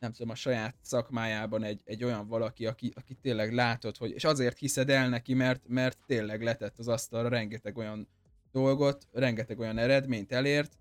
nem 0.00 0.12
tudom, 0.12 0.30
a 0.30 0.34
saját 0.34 0.74
szakmájában 0.82 1.62
egy, 1.62 1.80
egy 1.84 2.04
olyan 2.04 2.26
valaki, 2.26 2.66
aki, 2.66 2.92
aki 2.96 3.14
tényleg 3.14 3.52
látod, 3.52 3.96
hogy, 3.96 4.10
és 4.10 4.24
azért 4.24 4.58
hiszed 4.58 4.90
el 4.90 5.08
neki, 5.08 5.34
mert, 5.34 5.68
mert 5.68 5.98
tényleg 6.06 6.42
letett 6.42 6.78
az 6.78 6.88
asztalra 6.88 7.28
rengeteg 7.28 7.76
olyan 7.76 8.08
dolgot, 8.52 9.06
rengeteg 9.12 9.58
olyan 9.58 9.78
eredményt 9.78 10.32
elért, 10.32 10.78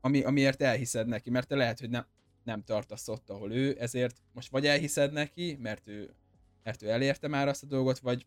ami, 0.00 0.22
amiért 0.22 0.62
elhiszed 0.62 1.06
neki, 1.06 1.30
mert 1.30 1.46
te 1.48 1.54
lehet, 1.54 1.80
hogy 1.80 1.90
nem, 1.90 2.06
nem 2.44 2.62
tartasz 2.62 3.08
ott, 3.08 3.30
ahol 3.30 3.52
ő, 3.52 3.76
ezért 3.78 4.16
most 4.32 4.50
vagy 4.50 4.66
elhiszed 4.66 5.12
neki, 5.12 5.58
mert 5.60 5.88
ő, 5.88 6.14
mert 6.62 6.82
ő 6.82 6.88
elérte 6.88 7.28
már 7.28 7.48
azt 7.48 7.62
a 7.62 7.66
dolgot, 7.66 7.98
vagy, 7.98 8.26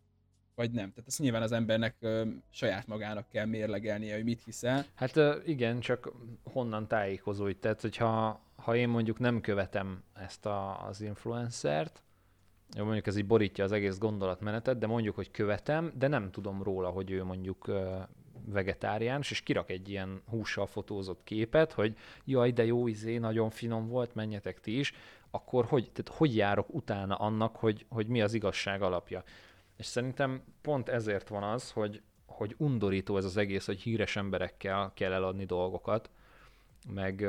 vagy 0.54 0.70
nem. 0.70 0.90
Tehát 0.90 1.08
ezt 1.08 1.18
nyilván 1.18 1.42
az 1.42 1.52
embernek 1.52 1.96
ö, 2.00 2.28
saját 2.50 2.86
magának 2.86 3.28
kell 3.28 3.46
mérlegelnie, 3.46 4.14
hogy 4.14 4.24
mit 4.24 4.44
hiszel. 4.44 4.86
Hát 4.94 5.16
ö, 5.16 5.36
igen, 5.44 5.80
csak 5.80 6.12
honnan 6.42 6.88
tájékozódj? 6.88 7.58
Tehát, 7.58 7.80
hogyha 7.80 8.43
ha 8.64 8.76
én 8.76 8.88
mondjuk 8.88 9.18
nem 9.18 9.40
követem 9.40 10.02
ezt 10.14 10.46
a, 10.46 10.86
az 10.86 11.00
influencert, 11.00 12.02
jó, 12.76 12.84
mondjuk 12.84 13.06
ez 13.06 13.16
így 13.16 13.26
borítja 13.26 13.64
az 13.64 13.72
egész 13.72 13.98
gondolatmenetet, 13.98 14.78
de 14.78 14.86
mondjuk, 14.86 15.14
hogy 15.14 15.30
követem, 15.30 15.92
de 15.96 16.08
nem 16.08 16.30
tudom 16.30 16.62
róla, 16.62 16.88
hogy 16.88 17.10
ő 17.10 17.24
mondjuk 17.24 17.70
vegetáriánus, 18.46 19.30
és 19.30 19.40
kirak 19.40 19.70
egy 19.70 19.88
ilyen 19.88 20.22
hússal 20.28 20.66
fotózott 20.66 21.24
képet, 21.24 21.72
hogy 21.72 21.96
jaj, 22.24 22.50
de 22.50 22.64
jó 22.64 22.86
izé, 22.86 23.18
nagyon 23.18 23.50
finom 23.50 23.88
volt, 23.88 24.14
menjetek 24.14 24.60
ti 24.60 24.78
is, 24.78 24.92
akkor 25.30 25.64
hogy, 25.64 25.90
tehát 25.92 26.18
hogy 26.18 26.36
járok 26.36 26.74
utána 26.74 27.14
annak, 27.14 27.56
hogy, 27.56 27.86
hogy 27.88 28.06
mi 28.06 28.22
az 28.22 28.34
igazság 28.34 28.82
alapja. 28.82 29.22
És 29.76 29.86
szerintem 29.86 30.42
pont 30.62 30.88
ezért 30.88 31.28
van 31.28 31.42
az, 31.42 31.70
hogy, 31.70 32.02
hogy 32.26 32.54
undorító 32.58 33.16
ez 33.16 33.24
az 33.24 33.36
egész, 33.36 33.66
hogy 33.66 33.80
híres 33.80 34.16
emberekkel 34.16 34.92
kell 34.94 35.12
eladni 35.12 35.44
dolgokat, 35.44 36.10
meg 36.88 37.26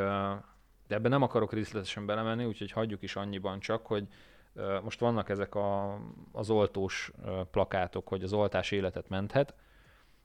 de 0.87 0.95
ebben 0.95 1.11
nem 1.11 1.21
akarok 1.21 1.53
részletesen 1.53 2.05
belemenni, 2.05 2.45
úgyhogy 2.45 2.71
hagyjuk 2.71 3.01
is 3.01 3.15
annyiban 3.15 3.59
csak, 3.59 3.85
hogy 3.85 4.07
most 4.83 4.99
vannak 4.99 5.29
ezek 5.29 5.55
a, 5.55 5.99
az 6.31 6.49
oltós 6.49 7.11
plakátok, 7.51 8.07
hogy 8.07 8.23
az 8.23 8.33
oltás 8.33 8.71
életet 8.71 9.09
menthet, 9.09 9.55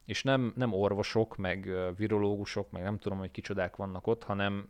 és 0.04 0.22
nem, 0.22 0.52
nem 0.56 0.72
orvosok, 0.72 1.36
meg 1.36 1.70
virológusok, 1.96 2.70
meg 2.70 2.82
nem 2.82 2.98
tudom, 2.98 3.18
hogy 3.18 3.30
kicsodák 3.30 3.76
vannak 3.76 4.06
ott, 4.06 4.22
hanem 4.24 4.68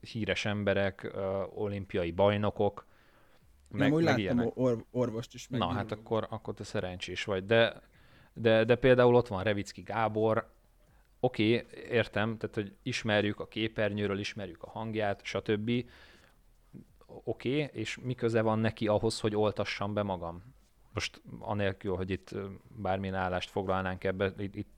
híres 0.00 0.44
emberek, 0.44 1.12
olimpiai 1.54 2.10
bajnokok, 2.10 2.86
meg, 3.68 3.80
nem, 3.80 3.92
úgy 3.92 4.04
meg 4.04 4.18
láttam 4.18 4.50
or- 4.54 4.84
orvost 4.90 5.34
is. 5.34 5.48
Meg 5.48 5.60
Na, 5.60 5.66
hát 5.66 5.92
akkor, 5.92 6.26
akkor 6.30 6.54
te 6.54 6.64
szerencsés 6.64 7.24
vagy. 7.24 7.46
De, 7.46 7.82
de, 8.32 8.64
de 8.64 8.74
például 8.74 9.14
ott 9.14 9.28
van 9.28 9.42
Revicki 9.42 9.82
Gábor, 9.82 10.50
oké, 11.20 11.56
okay, 11.56 11.80
értem, 11.88 12.36
tehát 12.38 12.54
hogy 12.54 12.74
ismerjük 12.82 13.40
a 13.40 13.48
képernyőről, 13.48 14.18
ismerjük 14.18 14.62
a 14.62 14.70
hangját, 14.70 15.20
stb. 15.24 15.70
Oké, 17.06 17.62
okay, 17.62 17.80
és 17.80 17.98
mi 18.02 18.14
köze 18.14 18.40
van 18.40 18.58
neki 18.58 18.86
ahhoz, 18.86 19.20
hogy 19.20 19.36
oltassam 19.36 19.94
be 19.94 20.02
magam? 20.02 20.56
most 20.98 21.22
anélkül, 21.38 21.96
hogy 21.96 22.10
itt 22.10 22.34
bármilyen 22.68 23.14
állást 23.14 23.50
foglalnánk 23.50 24.04
ebbe, 24.04 24.32
itt, 24.38 24.54
itt 24.54 24.70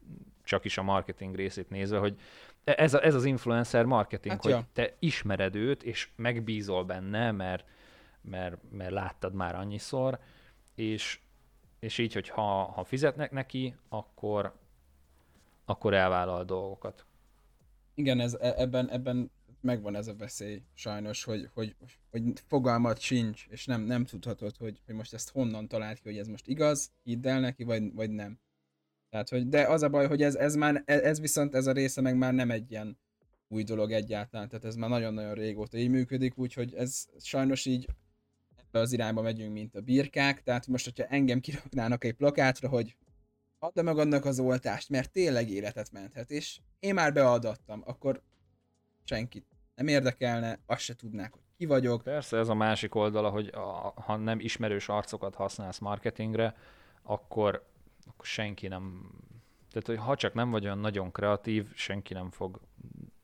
csak 0.44 0.64
is 0.64 0.78
a 0.78 0.82
marketing 0.82 1.34
részét 1.34 1.70
nézve, 1.70 1.98
hogy 1.98 2.20
ez, 2.64 2.94
a, 2.94 3.04
ez 3.04 3.14
az 3.14 3.24
influencer 3.24 3.84
marketing, 3.84 4.34
hát 4.34 4.42
hogy 4.42 4.52
ja. 4.52 4.66
te 4.72 4.96
ismered 4.98 5.54
őt, 5.54 5.82
és 5.82 6.08
megbízol 6.16 6.84
benne, 6.84 7.30
mert, 7.30 7.64
mert, 8.20 8.56
mert 8.70 8.92
láttad 8.92 9.34
már 9.34 9.54
annyiszor, 9.54 10.18
és, 10.74 11.20
és 11.78 11.98
így, 11.98 12.12
hogy 12.12 12.28
ha, 12.28 12.64
ha 12.64 12.84
fizetnek 12.84 13.30
neki, 13.30 13.76
akkor, 13.88 14.54
akkor 15.70 15.94
elvállal 15.94 16.44
dolgokat. 16.44 17.06
Igen, 17.94 18.20
ez, 18.20 18.34
e, 18.40 18.54
ebben, 18.56 18.90
ebben 18.90 19.30
megvan 19.60 19.94
ez 19.94 20.06
a 20.06 20.14
veszély 20.14 20.62
sajnos, 20.74 21.24
hogy, 21.24 21.50
hogy, 21.54 21.76
hogy 22.10 22.22
fogalmat 22.46 22.98
sincs, 22.98 23.46
és 23.48 23.66
nem, 23.66 23.80
nem 23.82 24.04
tudhatod, 24.04 24.56
hogy, 24.56 24.80
hogy 24.86 24.94
most 24.94 25.14
ezt 25.14 25.30
honnan 25.30 25.68
talált 25.68 25.98
ki, 25.98 26.08
hogy 26.08 26.18
ez 26.18 26.26
most 26.26 26.46
igaz, 26.46 26.92
hidd 27.02 27.26
el 27.26 27.40
neki, 27.40 27.64
vagy, 27.64 27.94
vagy 27.94 28.10
nem. 28.10 28.38
Tehát, 29.10 29.28
hogy, 29.28 29.48
de 29.48 29.66
az 29.66 29.82
a 29.82 29.88
baj, 29.88 30.06
hogy 30.06 30.22
ez, 30.22 30.34
ez 30.34 30.54
már, 30.54 30.82
ez, 30.84 31.00
ez 31.00 31.20
viszont 31.20 31.54
ez 31.54 31.66
a 31.66 31.72
része 31.72 32.00
meg 32.00 32.16
már 32.16 32.34
nem 32.34 32.50
egy 32.50 32.70
ilyen 32.70 32.98
új 33.48 33.62
dolog 33.62 33.92
egyáltalán, 33.92 34.48
tehát 34.48 34.64
ez 34.64 34.76
már 34.76 34.90
nagyon-nagyon 34.90 35.34
régóta 35.34 35.78
így 35.78 35.90
működik, 35.90 36.38
úgyhogy 36.38 36.74
ez 36.74 37.06
sajnos 37.18 37.64
így 37.64 37.86
ebbe 38.56 38.78
az 38.78 38.92
irányba 38.92 39.22
megyünk, 39.22 39.52
mint 39.52 39.74
a 39.74 39.80
birkák, 39.80 40.42
tehát 40.42 40.66
most, 40.66 40.84
hogyha 40.84 41.04
engem 41.04 41.40
kiraknának 41.40 42.04
egy 42.04 42.14
plakátra, 42.14 42.68
hogy 42.68 42.96
add 43.60 43.84
meg 43.84 43.98
annak 43.98 44.24
az 44.24 44.40
oltást, 44.40 44.88
mert 44.88 45.12
tényleg 45.12 45.50
életet 45.50 45.92
menthet, 45.92 46.30
és 46.30 46.60
én 46.78 46.94
már 46.94 47.12
beadattam, 47.12 47.82
akkor 47.86 48.22
senkit 49.04 49.46
nem 49.74 49.88
érdekelne, 49.88 50.60
azt 50.66 50.80
se 50.80 50.94
tudnák, 50.94 51.32
hogy 51.32 51.42
ki 51.56 51.66
vagyok. 51.66 52.02
Persze, 52.02 52.36
ez 52.36 52.48
a 52.48 52.54
másik 52.54 52.94
oldala, 52.94 53.30
hogy 53.30 53.46
a, 53.46 53.92
ha 53.96 54.16
nem 54.16 54.40
ismerős 54.40 54.88
arcokat 54.88 55.34
használsz 55.34 55.78
marketingre, 55.78 56.56
akkor, 57.02 57.66
akkor 58.06 58.26
senki 58.26 58.68
nem... 58.68 59.10
Tehát, 59.70 59.86
hogy 59.86 59.98
ha 59.98 60.16
csak 60.16 60.34
nem 60.34 60.50
vagy 60.50 60.64
olyan 60.64 60.78
nagyon 60.78 61.12
kreatív, 61.12 61.74
senki 61.74 62.14
nem 62.14 62.30
fog 62.30 62.60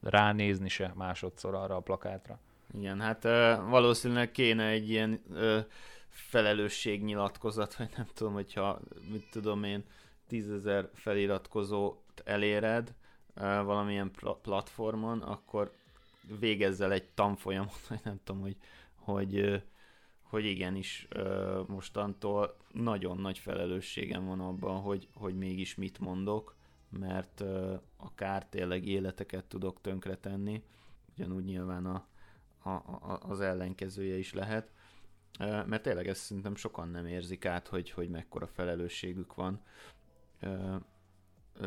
ránézni 0.00 0.68
se 0.68 0.92
másodszor 0.94 1.54
arra 1.54 1.76
a 1.76 1.80
plakátra. 1.80 2.40
Igen, 2.72 3.00
hát 3.00 3.22
valószínűleg 3.68 4.30
kéne 4.30 4.66
egy 4.66 4.90
ilyen 4.90 5.22
felelősségnyilatkozat, 6.08 7.74
vagy 7.74 7.90
nem 7.96 8.06
tudom, 8.14 8.32
hogyha, 8.32 8.80
mit 9.10 9.30
tudom 9.30 9.64
én, 9.64 9.84
tízezer 10.26 10.90
feliratkozót 10.94 12.22
eléred, 12.24 12.94
valamilyen 13.44 14.10
platformon, 14.42 15.22
akkor 15.22 15.72
végezzel 16.38 16.92
egy 16.92 17.08
tanfolyamot, 17.08 17.86
vagy 17.88 18.00
nem 18.04 18.20
tudom, 18.24 18.40
hogy, 18.40 18.56
hogy, 18.94 19.62
hogy 20.22 20.44
igenis 20.44 21.08
mostantól 21.66 22.56
nagyon 22.72 23.18
nagy 23.18 23.38
felelősségem 23.38 24.26
van 24.26 24.40
abban, 24.40 24.80
hogy, 24.80 25.08
hogy 25.14 25.36
mégis 25.36 25.74
mit 25.74 25.98
mondok, 25.98 26.54
mert 26.88 27.44
akár 27.96 28.46
tényleg 28.46 28.86
életeket 28.86 29.44
tudok 29.44 29.80
tönkretenni, 29.80 30.62
ugyanúgy 31.16 31.44
nyilván 31.44 31.86
a, 31.86 32.06
a, 32.62 32.70
a, 32.70 33.18
az 33.22 33.40
ellenkezője 33.40 34.18
is 34.18 34.32
lehet, 34.32 34.70
mert 35.38 35.82
tényleg 35.82 36.08
ezt 36.08 36.20
szerintem 36.20 36.54
sokan 36.54 36.88
nem 36.88 37.06
érzik 37.06 37.44
át, 37.44 37.68
hogy, 37.68 37.90
hogy 37.90 38.08
mekkora 38.08 38.46
felelősségük 38.46 39.34
van 39.34 39.60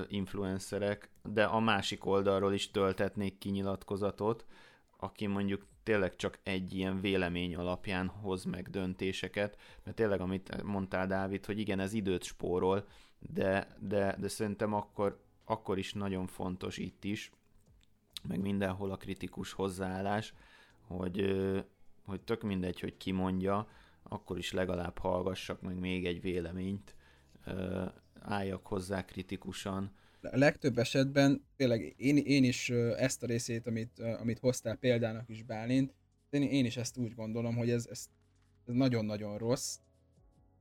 influencerek, 0.08 1.10
de 1.24 1.44
a 1.44 1.60
másik 1.60 2.06
oldalról 2.06 2.54
is 2.54 2.72
töltetnék 2.72 3.38
kinyilatkozatot, 3.38 4.46
aki 4.98 5.28
mondjuk 5.28 5.66
tényleg 5.84 6.16
csak 6.16 6.40
egy 6.44 6.74
ilyen 6.74 7.02
vélemény 7.02 7.56
alapján 7.56 8.08
hoz 8.08 8.44
meg 8.44 8.70
döntéseket, 8.70 9.58
mert 9.84 9.96
tényleg, 9.96 10.22
amit 10.22 10.64
mondtál, 10.64 11.08
Dávid, 11.08 11.46
hogy 11.46 11.60
igen, 11.60 11.80
ez 11.80 11.94
időt 11.94 12.24
spórol, 12.24 12.88
de, 13.20 13.76
de, 13.80 14.16
de 14.20 14.28
szerintem 14.28 14.74
akkor, 14.74 15.24
akkor 15.46 15.78
is 15.78 15.94
nagyon 15.94 16.28
fontos 16.28 16.78
itt 16.78 17.04
is, 17.04 17.32
meg 18.28 18.40
mindenhol 18.40 18.92
a 18.92 18.98
kritikus 18.98 19.52
hozzáállás, 19.52 20.34
hogy, 20.88 21.42
hogy 22.06 22.22
tök 22.22 22.42
mindegy, 22.42 22.80
hogy 22.80 22.98
ki 22.98 23.12
mondja, 23.12 23.68
akkor 24.04 24.38
is 24.38 24.52
legalább 24.52 24.98
hallgassak 24.98 25.62
meg 25.62 25.80
még 25.80 26.06
egy 26.06 26.22
véleményt, 26.22 26.96
álljak 28.30 28.68
hozzá 28.68 29.06
kritikusan. 29.06 29.92
A 30.22 30.38
legtöbb 30.38 30.78
esetben 30.78 31.46
tényleg 31.56 31.94
én, 31.98 32.18
én 32.18 32.44
is 32.44 32.70
ezt 32.98 33.24
a 33.24 33.28
részét, 33.28 33.68
amit, 33.68 34.00
amit 34.00 34.40
hoztál 34.40 34.76
példának 34.76 35.30
is 35.30 35.44
Bálint, 35.44 35.94
én, 36.30 36.42
én 36.42 36.66
is 36.66 36.78
ezt 36.78 36.98
úgy 36.98 37.16
gondolom, 37.16 37.56
hogy 37.56 37.70
ez, 37.70 37.88
ez, 37.90 38.06
ez 38.66 38.74
nagyon-nagyon 38.74 39.38
rossz, 39.38 39.78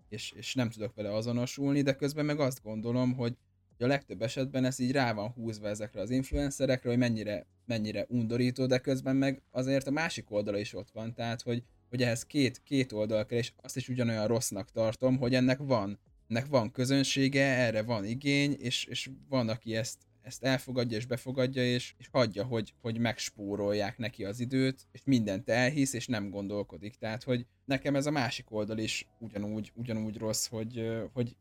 és, 0.08 0.32
és 0.32 0.54
nem 0.54 0.70
tudok 0.70 0.94
vele 0.94 1.14
azonosulni, 1.14 1.82
de 1.82 1.94
közben 1.94 2.25
meg 2.25 2.40
azt 2.40 2.62
gondolom, 2.62 3.14
hogy 3.14 3.37
a 3.78 3.87
legtöbb 3.87 4.22
esetben 4.22 4.64
ez 4.64 4.78
így 4.78 4.92
rá 4.92 5.12
van 5.12 5.30
húzva 5.30 5.68
ezekre 5.68 6.00
az 6.00 6.10
influencerekre, 6.10 6.88
hogy 6.88 6.98
mennyire, 6.98 7.46
mennyire 7.66 8.06
undorító, 8.08 8.66
de 8.66 8.78
közben 8.78 9.16
meg 9.16 9.42
azért 9.50 9.87
a 9.87 9.90
másik 9.90 10.30
oldala 10.30 10.58
is 10.58 10.75
ott 10.75 10.90
van, 10.90 11.14
tehát 11.14 11.42
hogy, 11.42 11.62
hogy 11.88 12.02
ehhez 12.02 12.26
két, 12.26 12.62
két 12.62 12.92
oldal 12.92 13.26
kell, 13.26 13.38
és 13.38 13.52
azt 13.56 13.76
is 13.76 13.88
ugyanolyan 13.88 14.26
rossznak 14.26 14.70
tartom, 14.70 15.18
hogy 15.18 15.34
ennek 15.34 15.58
van, 15.58 15.98
ennek 16.28 16.47
van 16.47 16.70
közönsége, 16.70 17.44
erre 17.44 17.82
van 17.82 18.04
igény, 18.04 18.56
és, 18.58 18.85
és 18.85 19.11
van, 19.28 19.49
aki 19.49 19.76
ezt, 19.76 19.99
ezt 20.23 20.44
elfogadja 20.44 20.97
és 20.97 21.06
befogadja, 21.06 21.64
és, 21.64 21.94
és 21.99 22.08
hagyja, 22.12 22.44
hogy, 22.44 22.75
hogy 22.80 22.99
megspórolják 22.99 23.99
neki 23.99 24.25
az 24.25 24.40
időt, 24.40 24.87
és 24.92 25.00
mindent 25.04 25.49
elhisz, 25.49 25.92
és 25.92 26.06
nem 26.06 26.30
gondolkodik. 26.30 26.97
Tehát, 26.97 27.23
hogy 27.23 27.47
nekem 27.64 27.97
ez 27.97 28.06
a 28.06 28.11
másik 28.11 28.50
oldal 28.50 28.78
is 28.78 29.06
ugyanúgy, 29.18 29.73
ugyanúgy 29.75 30.16
rossz, 30.16 30.47
hogy, 30.47 30.88
hogy 31.12 31.37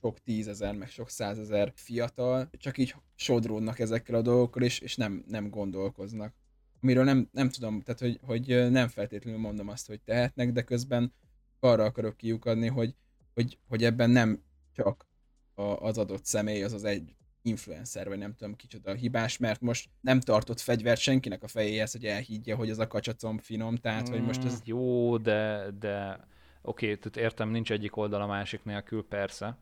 sok 0.00 0.18
tízezer, 0.18 0.74
meg 0.74 0.88
sok 0.88 1.10
százezer 1.10 1.72
fiatal 1.74 2.50
csak 2.58 2.78
így 2.78 2.94
sodródnak 3.14 3.78
ezekkel 3.78 4.14
a 4.14 4.22
dolgokkal, 4.22 4.62
és, 4.62 4.78
és 4.78 4.96
nem, 4.96 5.24
nem 5.28 5.50
gondolkoznak. 5.50 6.34
Amiről 6.80 7.04
nem, 7.04 7.28
nem 7.32 7.48
tudom, 7.48 7.80
tehát 7.80 8.00
hogy, 8.00 8.18
hogy 8.22 8.70
nem 8.70 8.88
feltétlenül 8.88 9.40
mondom 9.40 9.68
azt, 9.68 9.86
hogy 9.86 10.00
tehetnek, 10.00 10.52
de 10.52 10.62
közben 10.62 11.14
arra 11.60 11.84
akarok 11.84 12.16
kiukadni, 12.16 12.66
hogy, 12.66 12.94
hogy, 13.34 13.58
hogy 13.68 13.84
ebben 13.84 14.10
nem 14.10 14.42
csak 14.72 15.06
a, 15.54 15.62
az 15.62 15.98
adott 15.98 16.24
személy, 16.24 16.62
az 16.62 16.72
az 16.72 16.84
egy 16.84 17.14
influencer, 17.42 18.08
vagy 18.08 18.18
nem 18.18 18.34
tudom 18.34 18.56
kicsoda 18.56 18.90
a 18.90 18.94
hibás, 18.94 19.38
mert 19.38 19.60
most 19.60 19.88
nem 20.00 20.20
tartott 20.20 20.60
fegyvert 20.60 21.00
senkinek 21.00 21.42
a 21.42 21.48
fejéhez, 21.48 21.92
hogy 21.92 22.06
elhiggye, 22.06 22.54
hogy 22.54 22.70
az 22.70 22.78
a 22.78 22.86
kacsacom 22.86 23.38
finom, 23.38 23.76
tehát 23.76 24.08
hogy 24.08 24.22
most 24.22 24.44
ez... 24.44 24.54
Mm, 24.54 24.62
jó, 24.64 25.16
de, 25.18 25.70
de 25.78 26.26
oké, 26.62 26.86
okay, 26.86 26.98
tehát 26.98 27.16
értem, 27.16 27.48
nincs 27.48 27.72
egyik 27.72 27.96
oldal 27.96 28.22
a 28.22 28.26
másik 28.26 28.64
nélkül, 28.64 29.06
persze, 29.08 29.56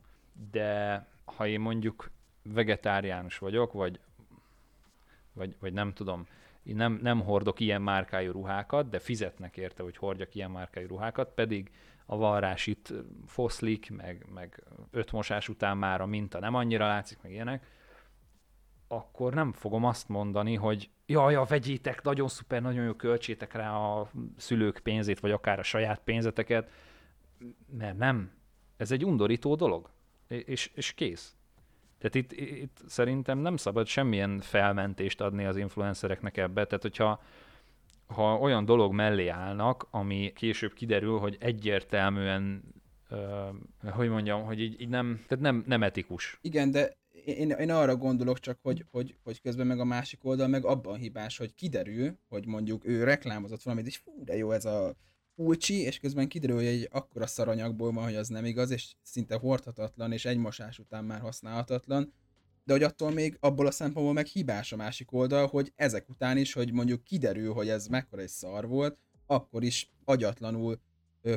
de 0.50 1.06
ha 1.24 1.46
én 1.46 1.60
mondjuk 1.60 2.10
vegetáriánus 2.42 3.38
vagyok, 3.38 3.72
vagy, 3.72 4.00
vagy, 5.32 5.56
vagy 5.60 5.72
nem 5.72 5.92
tudom, 5.92 6.26
én 6.62 6.76
nem, 6.76 6.98
nem 7.02 7.20
hordok 7.20 7.60
ilyen 7.60 7.82
márkájú 7.82 8.32
ruhákat, 8.32 8.88
de 8.88 8.98
fizetnek 8.98 9.56
érte, 9.56 9.82
hogy 9.82 9.96
hordjak 9.96 10.34
ilyen 10.34 10.50
márkájú 10.50 10.86
ruhákat, 10.86 11.32
pedig 11.34 11.70
a 12.10 12.16
varrás 12.16 12.66
itt 12.66 12.92
foszlik, 13.26 13.90
meg, 13.90 14.26
meg 14.34 14.62
öt 14.90 15.12
mosás 15.12 15.48
után 15.48 15.76
már 15.76 16.00
a 16.00 16.06
minta 16.06 16.38
nem 16.38 16.54
annyira 16.54 16.86
látszik, 16.86 17.18
meg 17.22 17.32
ilyenek, 17.32 17.66
akkor 18.88 19.34
nem 19.34 19.52
fogom 19.52 19.84
azt 19.84 20.08
mondani, 20.08 20.54
hogy 20.54 20.90
jaj, 21.06 21.32
ja, 21.32 21.44
vegyétek, 21.44 22.02
nagyon 22.02 22.28
szuper, 22.28 22.62
nagyon 22.62 22.84
jó, 22.84 22.94
költsétek 22.94 23.52
rá 23.52 23.76
a 23.76 24.10
szülők 24.36 24.78
pénzét, 24.78 25.20
vagy 25.20 25.30
akár 25.30 25.58
a 25.58 25.62
saját 25.62 26.00
pénzeteket, 26.04 26.70
mert 27.78 27.98
nem. 27.98 28.32
Ez 28.76 28.90
egy 28.90 29.04
undorító 29.04 29.54
dolog, 29.54 29.90
és, 30.28 30.70
és 30.74 30.92
kész. 30.92 31.36
Tehát 31.98 32.14
itt, 32.14 32.32
itt 32.32 32.82
szerintem 32.86 33.38
nem 33.38 33.56
szabad 33.56 33.86
semmilyen 33.86 34.40
felmentést 34.40 35.20
adni 35.20 35.44
az 35.44 35.56
influencereknek 35.56 36.36
ebbe, 36.36 36.64
tehát 36.64 36.82
hogyha 36.82 37.22
ha 38.14 38.38
olyan 38.38 38.64
dolog 38.64 38.92
mellé 38.92 39.26
állnak, 39.26 39.86
ami 39.90 40.32
később 40.34 40.72
kiderül, 40.72 41.18
hogy 41.18 41.36
egyértelműen, 41.40 42.62
uh, 43.10 43.90
hogy 43.90 44.08
mondjam, 44.08 44.44
hogy 44.44 44.60
így, 44.60 44.80
így 44.80 44.88
nem, 44.88 45.24
tehát 45.28 45.44
nem, 45.44 45.64
nem 45.66 45.82
etikus. 45.82 46.38
Igen, 46.42 46.70
de 46.70 46.98
én, 47.24 47.50
én 47.50 47.70
arra 47.70 47.96
gondolok 47.96 48.38
csak, 48.38 48.58
hogy, 48.62 48.84
hogy, 48.90 49.16
hogy 49.22 49.40
közben 49.40 49.66
meg 49.66 49.80
a 49.80 49.84
másik 49.84 50.24
oldal 50.24 50.48
meg 50.48 50.64
abban 50.64 50.98
hibás, 50.98 51.36
hogy 51.36 51.54
kiderül, 51.54 52.18
hogy 52.28 52.46
mondjuk 52.46 52.86
ő 52.86 53.04
reklámozott 53.04 53.62
valamit, 53.62 53.86
és 53.86 53.96
fú, 53.96 54.24
de 54.24 54.36
jó 54.36 54.50
ez 54.50 54.64
a 54.64 54.94
pulcsi, 55.34 55.80
és 55.80 55.98
közben 55.98 56.28
kiderül, 56.28 56.56
hogy 56.56 56.66
egy 56.66 56.88
akkora 56.90 57.26
szaranyagból 57.26 57.92
van, 57.92 58.04
hogy 58.04 58.14
az 58.14 58.28
nem 58.28 58.44
igaz, 58.44 58.70
és 58.70 58.94
szinte 59.02 59.36
hordhatatlan, 59.36 60.12
és 60.12 60.24
egy 60.24 60.36
mosás 60.36 60.78
után 60.78 61.04
már 61.04 61.20
használhatatlan, 61.20 62.12
de 62.64 62.72
hogy 62.72 62.82
attól 62.82 63.10
még 63.10 63.36
abból 63.40 63.66
a 63.66 63.70
szempontból 63.70 64.14
meg 64.14 64.26
hibás 64.26 64.73
a 64.73 64.76
másik 64.76 65.12
oldal, 65.12 65.46
hogy 65.46 65.73
ezek 65.76 66.08
után 66.08 66.36
is, 66.36 66.52
hogy 66.52 66.73
mondjuk 66.73 67.04
kiderül, 67.04 67.52
hogy 67.52 67.68
ez 67.68 67.86
mekkora 67.86 68.23
egy 68.23 68.28
szar 68.28 68.66
volt, 68.66 68.99
akkor 69.26 69.62
is 69.62 69.92
agyatlanul 70.04 70.80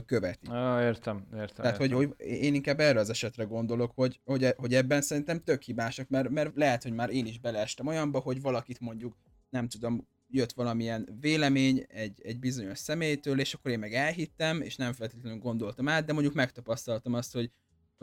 követi. 0.05 0.47
Ah, 0.47 0.81
értem, 0.81 1.25
értem. 1.33 1.55
Tehát, 1.55 1.81
értem. 1.81 1.97
Hogy, 1.97 2.13
hogy 2.17 2.27
én 2.27 2.53
inkább 2.53 2.79
erre 2.79 2.99
az 2.99 3.09
esetre 3.09 3.43
gondolok, 3.43 3.91
hogy, 3.95 4.21
hogy, 4.23 4.43
e, 4.43 4.53
hogy 4.57 4.73
ebben 4.73 5.01
szerintem 5.01 5.43
tök 5.43 5.61
hibásak, 5.61 6.09
mert, 6.09 6.29
mert 6.29 6.55
lehet, 6.55 6.83
hogy 6.83 6.93
már 6.93 7.09
én 7.09 7.25
is 7.25 7.39
beleestem 7.39 7.87
olyanba, 7.87 8.19
hogy 8.19 8.41
valakit 8.41 8.79
mondjuk, 8.79 9.17
nem 9.49 9.67
tudom, 9.67 10.07
jött 10.27 10.51
valamilyen 10.51 11.17
vélemény 11.19 11.85
egy, 11.87 12.21
egy 12.23 12.39
bizonyos 12.39 12.79
személytől, 12.79 13.39
és 13.39 13.53
akkor 13.53 13.71
én 13.71 13.79
meg 13.79 13.93
elhittem, 13.93 14.61
és 14.61 14.75
nem 14.75 14.93
feltétlenül 14.93 15.39
gondoltam 15.39 15.87
át, 15.87 16.05
de 16.05 16.13
mondjuk 16.13 16.33
megtapasztaltam 16.33 17.13
azt, 17.13 17.33
hogy 17.33 17.51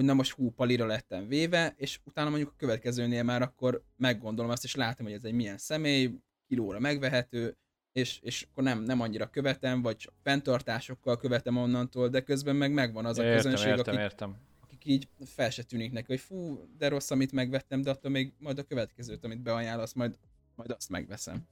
hogy 0.00 0.08
na 0.08 0.14
most 0.14 0.32
hú, 0.32 0.50
palira 0.50 0.86
lettem 0.86 1.28
véve, 1.28 1.74
és 1.76 2.00
utána 2.04 2.28
mondjuk 2.28 2.50
a 2.50 2.56
következőnél 2.56 3.22
már 3.22 3.42
akkor 3.42 3.82
meggondolom 3.96 4.50
azt, 4.50 4.64
és 4.64 4.74
látom, 4.74 5.06
hogy 5.06 5.14
ez 5.14 5.24
egy 5.24 5.32
milyen 5.32 5.58
személy, 5.58 6.10
kilóra 6.48 6.78
megvehető, 6.78 7.56
és, 7.92 8.18
és 8.22 8.46
akkor 8.50 8.62
nem, 8.62 8.82
nem 8.82 9.00
annyira 9.00 9.30
követem, 9.30 9.82
vagy 9.82 10.10
fenntartásokkal 10.22 11.16
követem 11.16 11.56
onnantól, 11.56 12.08
de 12.08 12.20
közben 12.20 12.56
meg 12.56 12.72
megvan 12.72 13.06
az 13.06 13.18
a 13.18 13.22
értem, 13.22 13.36
közönség, 13.36 13.66
értem, 13.66 13.94
akik, 13.94 14.04
értem. 14.04 14.36
akik 14.60 14.84
így 14.84 15.08
fel 15.24 15.50
se 15.50 15.62
tűnik 15.62 15.92
neki, 15.92 16.06
hogy 16.06 16.20
fú, 16.20 16.68
de 16.78 16.88
rossz, 16.88 17.10
amit 17.10 17.32
megvettem, 17.32 17.82
de 17.82 17.90
attól 17.90 18.10
még 18.10 18.32
majd 18.38 18.58
a 18.58 18.64
következőt, 18.64 19.24
amit 19.24 19.42
beajánlasz, 19.42 19.92
majd, 19.92 20.18
majd 20.54 20.70
azt 20.70 20.88
megveszem 20.88 21.46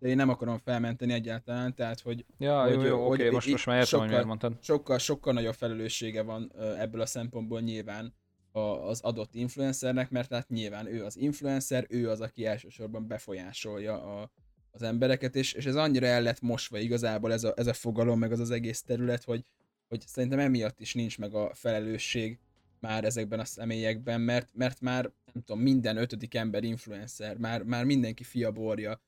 de 0.00 0.08
én 0.08 0.16
nem 0.16 0.28
akarom 0.28 0.58
felmenteni 0.58 1.12
egyáltalán, 1.12 1.74
tehát 1.74 2.00
hogy... 2.00 2.24
Ja, 2.38 2.62
hogy, 2.62 2.72
jó, 2.72 2.82
jó, 2.82 3.06
oké, 3.06 3.22
okay, 3.22 3.30
most, 3.34 3.50
most 3.50 3.66
már 3.66 3.78
értem, 3.78 4.00
sokkal, 4.00 4.16
hogy 4.16 4.26
mondtad. 4.26 4.56
Sokkal, 4.62 4.98
sokkal 4.98 5.32
nagyobb 5.32 5.54
felelőssége 5.54 6.22
van 6.22 6.52
ebből 6.78 7.00
a 7.00 7.06
szempontból 7.06 7.60
nyilván 7.60 8.14
az 8.52 9.00
adott 9.00 9.34
influencernek, 9.34 10.10
mert 10.10 10.32
hát 10.32 10.48
nyilván 10.48 10.86
ő 10.86 11.04
az 11.04 11.16
influencer, 11.16 11.86
ő 11.88 12.10
az, 12.10 12.20
aki 12.20 12.46
elsősorban 12.46 13.06
befolyásolja 13.06 14.20
a, 14.20 14.30
az 14.70 14.82
embereket, 14.82 15.36
és, 15.36 15.52
és 15.52 15.66
ez 15.66 15.76
annyira 15.76 16.06
el 16.06 16.22
lett 16.22 16.40
mosva 16.40 16.78
igazából 16.78 17.32
ez 17.32 17.44
a, 17.44 17.52
ez 17.56 17.66
a 17.66 17.72
fogalom, 17.72 18.18
meg 18.18 18.32
az 18.32 18.40
az 18.40 18.50
egész 18.50 18.82
terület, 18.82 19.24
hogy, 19.24 19.44
hogy 19.88 20.00
szerintem 20.06 20.38
emiatt 20.38 20.80
is 20.80 20.94
nincs 20.94 21.18
meg 21.18 21.34
a 21.34 21.50
felelősség 21.54 22.38
már 22.80 23.04
ezekben 23.04 23.40
a 23.40 23.44
személyekben, 23.44 24.20
mert, 24.20 24.48
mert 24.54 24.80
már 24.80 25.10
nem 25.32 25.42
tudom, 25.44 25.62
minden 25.62 25.96
ötödik 25.96 26.34
ember 26.34 26.64
influencer, 26.64 27.36
már, 27.36 27.62
már 27.62 27.84
mindenki 27.84 28.24
fiaborja, 28.24 29.00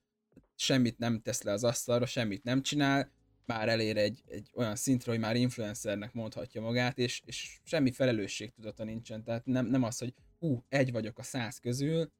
semmit 0.62 0.98
nem 0.98 1.20
tesz 1.20 1.42
le 1.42 1.52
az 1.52 1.64
asztalra, 1.64 2.06
semmit 2.06 2.44
nem 2.44 2.62
csinál, 2.62 3.10
már 3.46 3.68
elér 3.68 3.96
egy, 3.96 4.22
egy 4.26 4.50
olyan 4.54 4.76
szintre, 4.76 5.10
hogy 5.10 5.20
már 5.20 5.36
influencernek 5.36 6.12
mondhatja 6.12 6.60
magát, 6.60 6.98
és, 6.98 7.22
és 7.24 7.60
semmi 7.64 7.92
felelősségtudata 7.92 8.84
nincsen. 8.84 9.24
Tehát 9.24 9.46
nem, 9.46 9.66
nem 9.66 9.82
az, 9.82 9.98
hogy 9.98 10.14
hú, 10.38 10.64
egy 10.68 10.92
vagyok 10.92 11.18
a 11.18 11.22
száz 11.22 11.58
közül, 11.58 12.12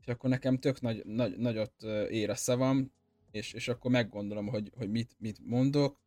és 0.00 0.06
akkor 0.06 0.30
nekem 0.30 0.58
tök 0.58 0.80
nagy, 0.80 1.04
nagy, 1.04 1.36
nagyot 1.38 1.82
ér 2.08 2.30
a 2.30 2.34
szavam, 2.34 2.92
és, 3.30 3.52
és 3.52 3.68
akkor 3.68 3.90
meggondolom, 3.90 4.46
hogy, 4.46 4.72
hogy 4.76 4.90
mit, 4.90 5.16
mit 5.18 5.38
mondok. 5.44 6.00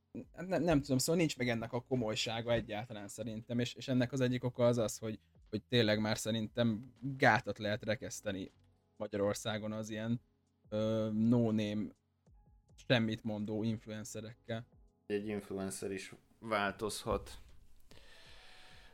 Nem, 0.47 0.63
nem 0.63 0.81
tudom, 0.81 0.97
szóval 0.97 1.15
nincs 1.15 1.37
meg 1.37 1.49
ennek 1.49 1.73
a 1.73 1.81
komolysága 1.81 2.53
egyáltalán 2.53 3.07
szerintem, 3.07 3.59
és, 3.59 3.73
és 3.73 3.87
ennek 3.87 4.11
az 4.11 4.21
egyik 4.21 4.43
oka 4.43 4.65
az 4.65 4.77
az, 4.77 4.97
hogy, 4.97 5.19
hogy 5.49 5.63
tényleg 5.63 5.99
már 5.99 6.17
szerintem 6.17 6.93
gátat 6.99 7.57
lehet 7.57 7.83
rekeszteni 7.83 8.51
Magyarországon 8.97 9.71
az 9.71 9.89
ilyen 9.89 10.21
no-name 11.11 11.85
semmit 12.87 13.23
mondó 13.23 13.63
influencerekkel. 13.63 14.65
Egy 15.05 15.27
influencer 15.27 15.91
is 15.91 16.13
változhat. 16.39 17.37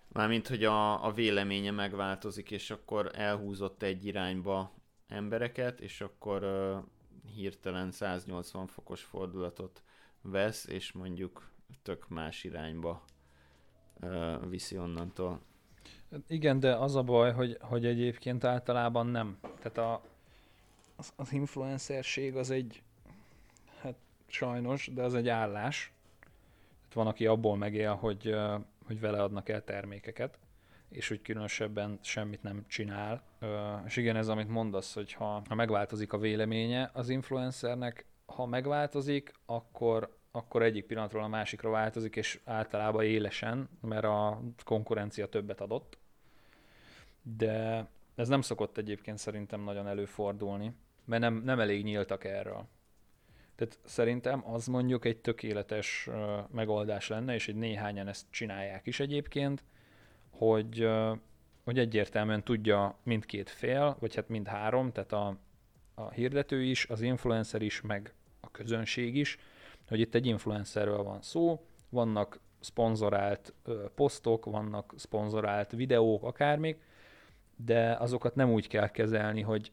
Mármint, 0.07 0.47
hogy 0.47 0.63
a, 0.63 1.05
a 1.05 1.11
véleménye 1.11 1.71
megváltozik, 1.71 2.51
és 2.51 2.71
akkor 2.71 3.11
elhúzott 3.13 3.83
egy 3.83 4.05
irányba 4.05 4.73
embereket, 5.07 5.79
és 5.79 6.01
akkor 6.01 6.43
uh, 6.43 6.83
hirtelen 7.35 7.91
180 7.91 8.67
fokos 8.67 9.03
fordulatot 9.03 9.83
vesz, 10.21 10.65
és 10.65 10.91
mondjuk 10.91 11.51
tök 11.83 12.07
más 12.07 12.43
irányba 12.43 13.03
uh, 14.01 14.49
viszi 14.49 14.77
onnantól. 14.77 15.41
Igen, 16.27 16.59
de 16.59 16.75
az 16.75 16.95
a 16.95 17.03
baj, 17.03 17.31
hogy, 17.31 17.57
hogy 17.61 17.85
egyébként 17.85 18.43
általában 18.43 19.07
nem. 19.07 19.37
Tehát 19.41 19.77
a, 19.77 20.01
az, 21.01 21.13
az 21.15 21.33
influencerség 21.33 22.35
az 22.35 22.49
egy, 22.49 22.81
hát 23.81 23.95
sajnos, 24.27 24.89
de 24.93 25.03
az 25.03 25.15
egy 25.15 25.29
állás. 25.29 25.91
Hát 26.83 26.93
van, 26.93 27.07
aki 27.07 27.25
abból 27.25 27.57
megél, 27.57 27.93
hogy, 27.93 28.35
hogy 28.85 28.99
vele 28.99 29.23
adnak 29.23 29.49
el 29.49 29.63
termékeket, 29.63 30.39
és 30.89 31.07
hogy 31.07 31.21
különösebben 31.21 31.99
semmit 32.01 32.43
nem 32.43 32.65
csinál. 32.67 33.23
És 33.85 33.95
igen, 33.95 34.15
ez 34.15 34.27
amit 34.27 34.49
mondasz, 34.49 34.93
hogy 34.93 35.13
ha, 35.13 35.41
ha 35.47 35.55
megváltozik 35.55 36.13
a 36.13 36.17
véleménye 36.17 36.89
az 36.93 37.09
influencernek, 37.09 38.05
ha 38.25 38.45
megváltozik, 38.45 39.33
akkor, 39.45 40.17
akkor 40.31 40.63
egyik 40.63 40.85
pillanatról 40.85 41.23
a 41.23 41.27
másikra 41.27 41.69
változik, 41.69 42.15
és 42.15 42.39
általában 42.43 43.03
élesen, 43.03 43.69
mert 43.81 44.03
a 44.03 44.41
konkurencia 44.63 45.27
többet 45.27 45.61
adott. 45.61 45.97
De 47.21 47.87
ez 48.15 48.27
nem 48.27 48.41
szokott 48.41 48.77
egyébként 48.77 49.17
szerintem 49.17 49.61
nagyon 49.61 49.87
előfordulni 49.87 50.73
mert 51.05 51.21
nem, 51.21 51.41
nem 51.45 51.59
elég 51.59 51.83
nyíltak 51.83 52.23
erről. 52.23 52.67
Tehát 53.55 53.79
szerintem 53.85 54.51
az 54.53 54.67
mondjuk 54.67 55.05
egy 55.05 55.17
tökéletes 55.17 56.09
megoldás 56.51 57.07
lenne, 57.07 57.33
és 57.33 57.47
egy 57.47 57.55
néhányan 57.55 58.07
ezt 58.07 58.25
csinálják 58.29 58.87
is 58.87 58.99
egyébként, 58.99 59.63
hogy, 60.29 60.89
hogy 61.63 61.79
egyértelműen 61.79 62.43
tudja 62.43 62.97
mindkét 63.03 63.49
fél, 63.49 63.97
vagy 63.99 64.15
hát 64.15 64.29
mind 64.29 64.47
három, 64.47 64.91
tehát 64.91 65.11
a, 65.11 65.37
a 65.93 66.09
hirdető 66.09 66.63
is, 66.63 66.85
az 66.85 67.01
influencer 67.01 67.61
is, 67.61 67.81
meg 67.81 68.13
a 68.39 68.51
közönség 68.51 69.15
is, 69.15 69.37
hogy 69.87 69.99
itt 69.99 70.15
egy 70.15 70.25
influencerről 70.25 71.03
van 71.03 71.21
szó, 71.21 71.65
vannak 71.89 72.39
szponzorált 72.59 73.53
posztok, 73.95 74.45
vannak 74.45 74.93
szponzorált 74.97 75.71
videók, 75.71 76.23
akármik, 76.23 76.81
de 77.55 77.93
azokat 77.93 78.35
nem 78.35 78.51
úgy 78.51 78.67
kell 78.67 78.87
kezelni, 78.89 79.41
hogy 79.41 79.71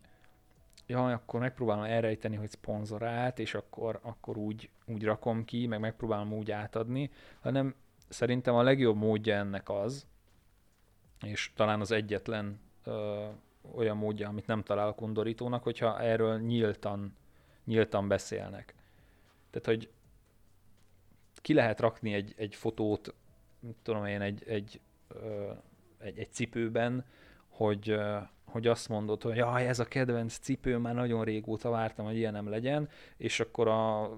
ja, 0.89 1.07
akkor 1.13 1.41
megpróbálom 1.41 1.85
elrejteni, 1.85 2.37
hogy 2.37 2.51
szponzorált, 2.51 3.39
és 3.39 3.55
akkor, 3.55 3.99
akkor 4.03 4.37
úgy, 4.37 4.71
úgy 4.87 5.05
rakom 5.05 5.45
ki, 5.45 5.67
meg 5.67 5.81
megpróbálom 5.81 6.33
úgy 6.33 6.51
átadni, 6.51 7.11
hanem 7.41 7.75
szerintem 8.09 8.55
a 8.55 8.63
legjobb 8.63 8.97
módja 8.97 9.35
ennek 9.35 9.69
az, 9.69 10.07
és 11.23 11.53
talán 11.55 11.81
az 11.81 11.91
egyetlen 11.91 12.61
ö, 12.85 13.27
olyan 13.75 13.97
módja, 13.97 14.29
amit 14.29 14.47
nem 14.47 14.63
talál 14.63 14.95
kundorítónak, 14.95 15.63
hogyha 15.63 16.01
erről 16.01 16.39
nyíltan, 16.39 17.17
nyíltan 17.65 18.09
beszélnek. 18.09 18.75
Tehát, 19.51 19.67
hogy 19.67 19.91
ki 21.35 21.55
lehet 21.55 21.81
rakni 21.81 22.13
egy, 22.13 22.35
egy 22.37 22.55
fotót, 22.55 23.15
tudom 23.83 24.07
én, 24.07 24.21
egy, 24.21 24.43
egy, 24.47 24.81
ö, 25.09 25.53
egy, 25.99 26.19
egy 26.19 26.33
cipőben, 26.33 27.05
hogy, 27.49 27.91
ö, 27.91 28.19
hogy 28.49 28.67
azt 28.67 28.89
mondod, 28.89 29.23
hogy 29.23 29.37
jaj, 29.37 29.67
ez 29.67 29.79
a 29.79 29.85
kedvenc 29.85 30.39
cipő, 30.39 30.77
már 30.77 30.95
nagyon 30.95 31.25
régóta 31.25 31.71
vártam, 31.71 32.05
hogy 32.05 32.17
ilyen 32.17 32.33
nem 32.33 32.49
legyen, 32.49 32.89
és 33.17 33.41
akkor 33.41 33.69
a 33.69 34.11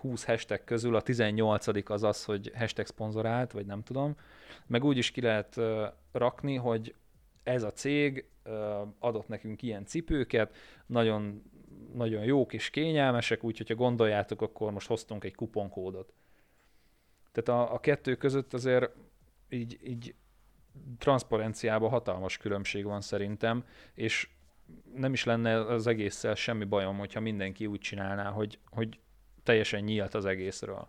20 0.00 0.24
hashtag 0.24 0.64
közül 0.64 0.94
a 0.94 1.02
18 1.02 1.90
az 1.90 2.02
az, 2.02 2.24
hogy 2.24 2.52
hashtag 2.54 2.86
szponzorált, 2.86 3.52
vagy 3.52 3.66
nem 3.66 3.82
tudom, 3.82 4.16
meg 4.66 4.84
úgy 4.84 4.96
is 4.96 5.10
ki 5.10 5.20
lehet 5.20 5.56
uh, 5.56 5.82
rakni, 6.12 6.54
hogy 6.54 6.94
ez 7.42 7.62
a 7.62 7.72
cég 7.72 8.24
uh, 8.44 8.52
adott 8.98 9.28
nekünk 9.28 9.62
ilyen 9.62 9.84
cipőket, 9.84 10.54
nagyon, 10.86 11.42
nagyon 11.94 12.24
jók 12.24 12.52
és 12.52 12.70
kényelmesek, 12.70 13.44
úgyhogy 13.44 13.68
ha 13.68 13.74
gondoljátok, 13.74 14.42
akkor 14.42 14.72
most 14.72 14.88
hoztunk 14.88 15.24
egy 15.24 15.34
kuponkódot. 15.34 16.12
Tehát 17.32 17.60
a, 17.60 17.74
a 17.74 17.80
kettő 17.80 18.14
között 18.14 18.54
azért 18.54 18.90
így, 19.48 19.78
így 19.84 20.14
transzparenciában 20.98 21.90
hatalmas 21.90 22.36
különbség 22.36 22.84
van 22.84 23.00
szerintem, 23.00 23.64
és 23.94 24.28
nem 24.94 25.12
is 25.12 25.24
lenne 25.24 25.60
az 25.60 25.86
egésszel 25.86 26.34
semmi 26.34 26.64
bajom, 26.64 26.98
hogyha 26.98 27.20
mindenki 27.20 27.66
úgy 27.66 27.80
csinálná, 27.80 28.30
hogy, 28.30 28.58
hogy 28.70 28.98
teljesen 29.42 29.82
nyílt 29.82 30.14
az 30.14 30.24
egészről. 30.24 30.88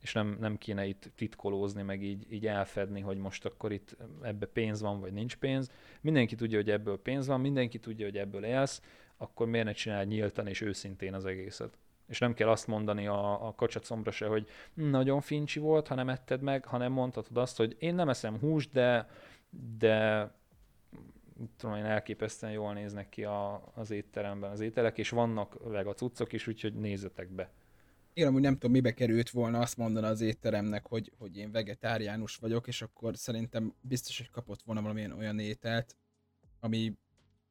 És 0.00 0.12
nem, 0.12 0.36
nem 0.40 0.58
kéne 0.58 0.86
itt 0.86 1.10
titkolózni, 1.14 1.82
meg 1.82 2.02
így, 2.02 2.32
így 2.32 2.46
elfedni, 2.46 3.00
hogy 3.00 3.16
most 3.16 3.44
akkor 3.44 3.72
itt 3.72 3.96
ebbe 4.22 4.46
pénz 4.46 4.80
van, 4.80 5.00
vagy 5.00 5.12
nincs 5.12 5.36
pénz. 5.36 5.70
Mindenki 6.00 6.34
tudja, 6.34 6.56
hogy 6.56 6.70
ebből 6.70 7.02
pénz 7.02 7.26
van, 7.26 7.40
mindenki 7.40 7.78
tudja, 7.78 8.04
hogy 8.04 8.18
ebből 8.18 8.44
élsz, 8.44 8.82
akkor 9.16 9.46
miért 9.46 9.66
ne 9.66 9.72
csinálj 9.72 10.06
nyíltan 10.06 10.46
és 10.46 10.60
őszintén 10.60 11.14
az 11.14 11.24
egészet? 11.24 11.78
És 12.06 12.18
nem 12.18 12.34
kell 12.34 12.48
azt 12.48 12.66
mondani 12.66 13.06
a, 13.06 13.46
a 13.46 13.54
kacsacombra 13.54 14.10
se, 14.10 14.26
hogy 14.26 14.48
nagyon 14.74 15.20
fincsi 15.20 15.58
volt, 15.58 15.88
ha 15.88 15.94
nem 15.94 16.08
etted 16.08 16.42
meg, 16.42 16.64
hanem 16.64 16.92
mondhatod 16.92 17.36
azt, 17.36 17.56
hogy 17.56 17.76
én 17.78 17.94
nem 17.94 18.08
eszem 18.08 18.38
húst, 18.38 18.72
de, 18.72 19.08
de 19.78 20.30
tudom 21.56 21.76
én, 21.76 21.84
elképesztően 21.84 22.52
jól 22.52 22.72
néznek 22.72 23.08
ki 23.08 23.24
a, 23.24 23.72
az 23.74 23.90
étteremben 23.90 24.50
az 24.50 24.60
ételek, 24.60 24.98
és 24.98 25.10
vannak 25.10 25.54
a 25.84 25.94
cuccok 25.94 26.32
is, 26.32 26.46
úgyhogy 26.46 26.74
nézzetek 26.74 27.28
be. 27.28 27.50
Igen, 28.14 28.28
amúgy 28.28 28.42
nem 28.42 28.52
tudom, 28.54 28.70
mibe 28.70 28.94
került 28.94 29.30
volna 29.30 29.58
azt 29.58 29.76
mondani 29.76 30.06
az 30.06 30.20
étteremnek, 30.20 30.86
hogy, 30.86 31.12
hogy 31.18 31.36
én 31.36 31.50
vegetáriánus 31.50 32.36
vagyok, 32.36 32.66
és 32.66 32.82
akkor 32.82 33.16
szerintem 33.16 33.74
biztos, 33.80 34.18
hogy 34.18 34.30
kapott 34.30 34.62
volna 34.62 34.80
valamilyen 34.80 35.12
olyan 35.12 35.38
ételt, 35.38 35.96
ami, 36.60 36.96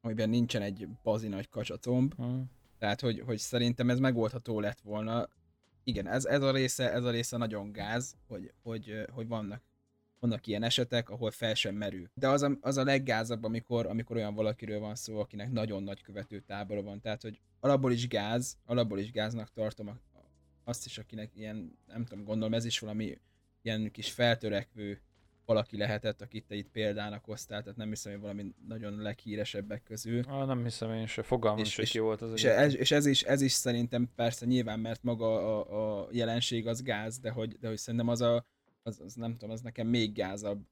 amiben 0.00 0.28
nincsen 0.28 0.62
egy 0.62 0.88
bazi 1.02 1.28
nagy 1.28 1.48
kacsacomb, 1.48 2.14
hmm. 2.14 2.50
Tehát 2.82 3.00
hogy, 3.00 3.20
hogy 3.20 3.38
szerintem 3.38 3.90
ez 3.90 3.98
megoldható 3.98 4.60
lett 4.60 4.80
volna. 4.80 5.28
Igen, 5.84 6.06
ez, 6.06 6.24
ez, 6.24 6.42
a 6.42 6.52
része, 6.52 6.92
ez 6.92 7.04
a 7.04 7.10
része 7.10 7.36
nagyon 7.36 7.72
gáz, 7.72 8.16
hogy, 8.26 8.52
hogy, 8.62 9.04
hogy 9.12 9.28
vannak 9.28 9.62
vannak 10.18 10.46
ilyen 10.46 10.62
esetek, 10.62 11.10
ahol 11.10 11.30
fel 11.30 11.54
sem 11.54 11.74
merül. 11.74 12.10
De 12.14 12.28
az 12.28 12.42
a, 12.42 12.58
az 12.60 12.76
a 12.76 12.84
leggázabb, 12.84 13.44
amikor, 13.44 13.86
amikor 13.86 14.16
olyan 14.16 14.34
valakiről 14.34 14.80
van 14.80 14.94
szó, 14.94 15.20
akinek 15.20 15.50
nagyon 15.50 15.82
nagy 15.82 16.02
követő 16.02 16.40
tábora 16.40 16.82
van. 16.82 17.00
Tehát, 17.00 17.22
hogy 17.22 17.40
alapból 17.60 17.92
is 17.92 18.08
gáz, 18.08 18.56
alapból 18.64 18.98
is 18.98 19.10
gáznak 19.10 19.52
tartom 19.52 20.00
azt 20.64 20.86
is, 20.86 20.98
akinek 20.98 21.36
ilyen, 21.36 21.78
nem 21.86 22.04
tudom, 22.04 22.24
gondolom 22.24 22.54
ez 22.54 22.64
is 22.64 22.78
valami 22.78 23.18
ilyen 23.62 23.90
kis 23.90 24.12
feltörekvő 24.12 25.00
valaki 25.44 25.76
lehetett, 25.76 26.22
akit 26.22 26.46
te 26.46 26.54
itt 26.54 26.70
példának 26.70 27.24
hoztál, 27.24 27.62
tehát 27.62 27.78
nem 27.78 27.88
hiszem, 27.88 28.12
hogy 28.12 28.20
valami 28.20 28.54
nagyon 28.68 29.02
leghíresebbek 29.02 29.82
közül. 29.82 30.22
Ah, 30.22 30.46
nem 30.46 30.62
hiszem 30.62 30.92
én 30.92 31.06
se, 31.06 31.22
fogalmam 31.22 31.64
és, 31.64 31.72
se 31.72 31.82
ki 31.82 31.98
volt 31.98 32.22
az 32.22 32.32
és 32.32 32.44
ez, 32.44 32.76
és 32.76 32.90
ez, 32.90 33.06
is, 33.06 33.22
ez 33.22 33.40
is 33.40 33.52
szerintem 33.52 34.10
persze 34.14 34.46
nyilván, 34.46 34.80
mert 34.80 35.02
maga 35.02 35.58
a, 35.58 36.00
a 36.02 36.08
jelenség 36.12 36.66
az 36.66 36.82
gáz, 36.82 37.18
de 37.18 37.30
hogy, 37.30 37.58
de 37.58 37.68
hogy 37.68 37.78
szerintem 37.78 38.08
az 38.08 38.20
a, 38.20 38.46
az, 38.82 39.00
az 39.00 39.14
nem 39.14 39.32
tudom, 39.32 39.50
az 39.50 39.60
nekem 39.60 39.86
még 39.86 40.12
gázabb, 40.12 40.66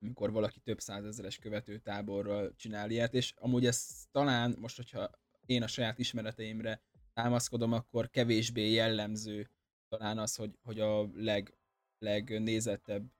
amikor 0.00 0.32
valaki 0.32 0.60
több 0.60 0.80
százezeres 0.80 1.38
követő 1.38 1.78
táborral 1.78 2.54
csinál 2.56 2.90
ilyet, 2.90 3.14
és 3.14 3.34
amúgy 3.36 3.66
ez 3.66 4.06
talán 4.10 4.56
most, 4.58 4.76
hogyha 4.76 5.10
én 5.46 5.62
a 5.62 5.66
saját 5.66 5.98
ismereteimre 5.98 6.80
támaszkodom, 7.14 7.72
akkor 7.72 8.10
kevésbé 8.10 8.70
jellemző 8.70 9.50
talán 9.88 10.18
az, 10.18 10.36
hogy, 10.36 10.58
hogy 10.62 10.80
a 10.80 11.10
leg, 11.14 11.54
legnézettebb, 11.98 13.10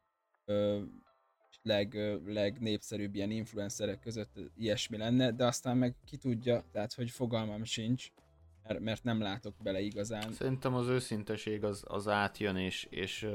leg, 1.62 1.96
legnépszerűbb 2.26 3.14
ilyen 3.14 3.30
influencerek 3.30 4.00
között 4.00 4.40
ilyesmi 4.56 4.96
lenne, 4.96 5.32
de 5.32 5.46
aztán 5.46 5.76
meg 5.76 5.94
ki 6.04 6.16
tudja, 6.16 6.64
tehát 6.72 6.94
hogy 6.94 7.10
fogalmam 7.10 7.64
sincs, 7.64 8.08
mert, 8.62 8.80
mert 8.80 9.04
nem 9.04 9.20
látok 9.20 9.54
bele 9.62 9.80
igazán. 9.80 10.32
Szerintem 10.32 10.74
az 10.74 10.88
őszinteség 10.88 11.64
az, 11.64 11.84
az 11.86 12.08
átjön, 12.08 12.56
és, 12.56 12.86
és 12.90 13.28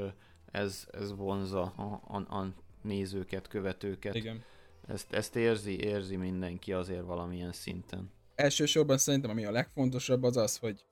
ez, 0.50 0.86
ez 0.90 1.16
vonza 1.16 1.62
a, 1.62 2.00
a, 2.16 2.38
a 2.38 2.54
nézőket, 2.82 3.48
követőket. 3.48 4.14
Igen. 4.14 4.42
Ezt, 4.86 5.12
ezt 5.12 5.36
érzi, 5.36 5.78
érzi 5.80 6.16
mindenki 6.16 6.72
azért 6.72 7.04
valamilyen 7.04 7.52
szinten 7.52 8.10
elsősorban 8.38 8.98
szerintem 8.98 9.30
ami 9.30 9.44
a 9.44 9.50
legfontosabb 9.50 10.22
az 10.22 10.36
az, 10.36 10.56
hogy 10.56 10.84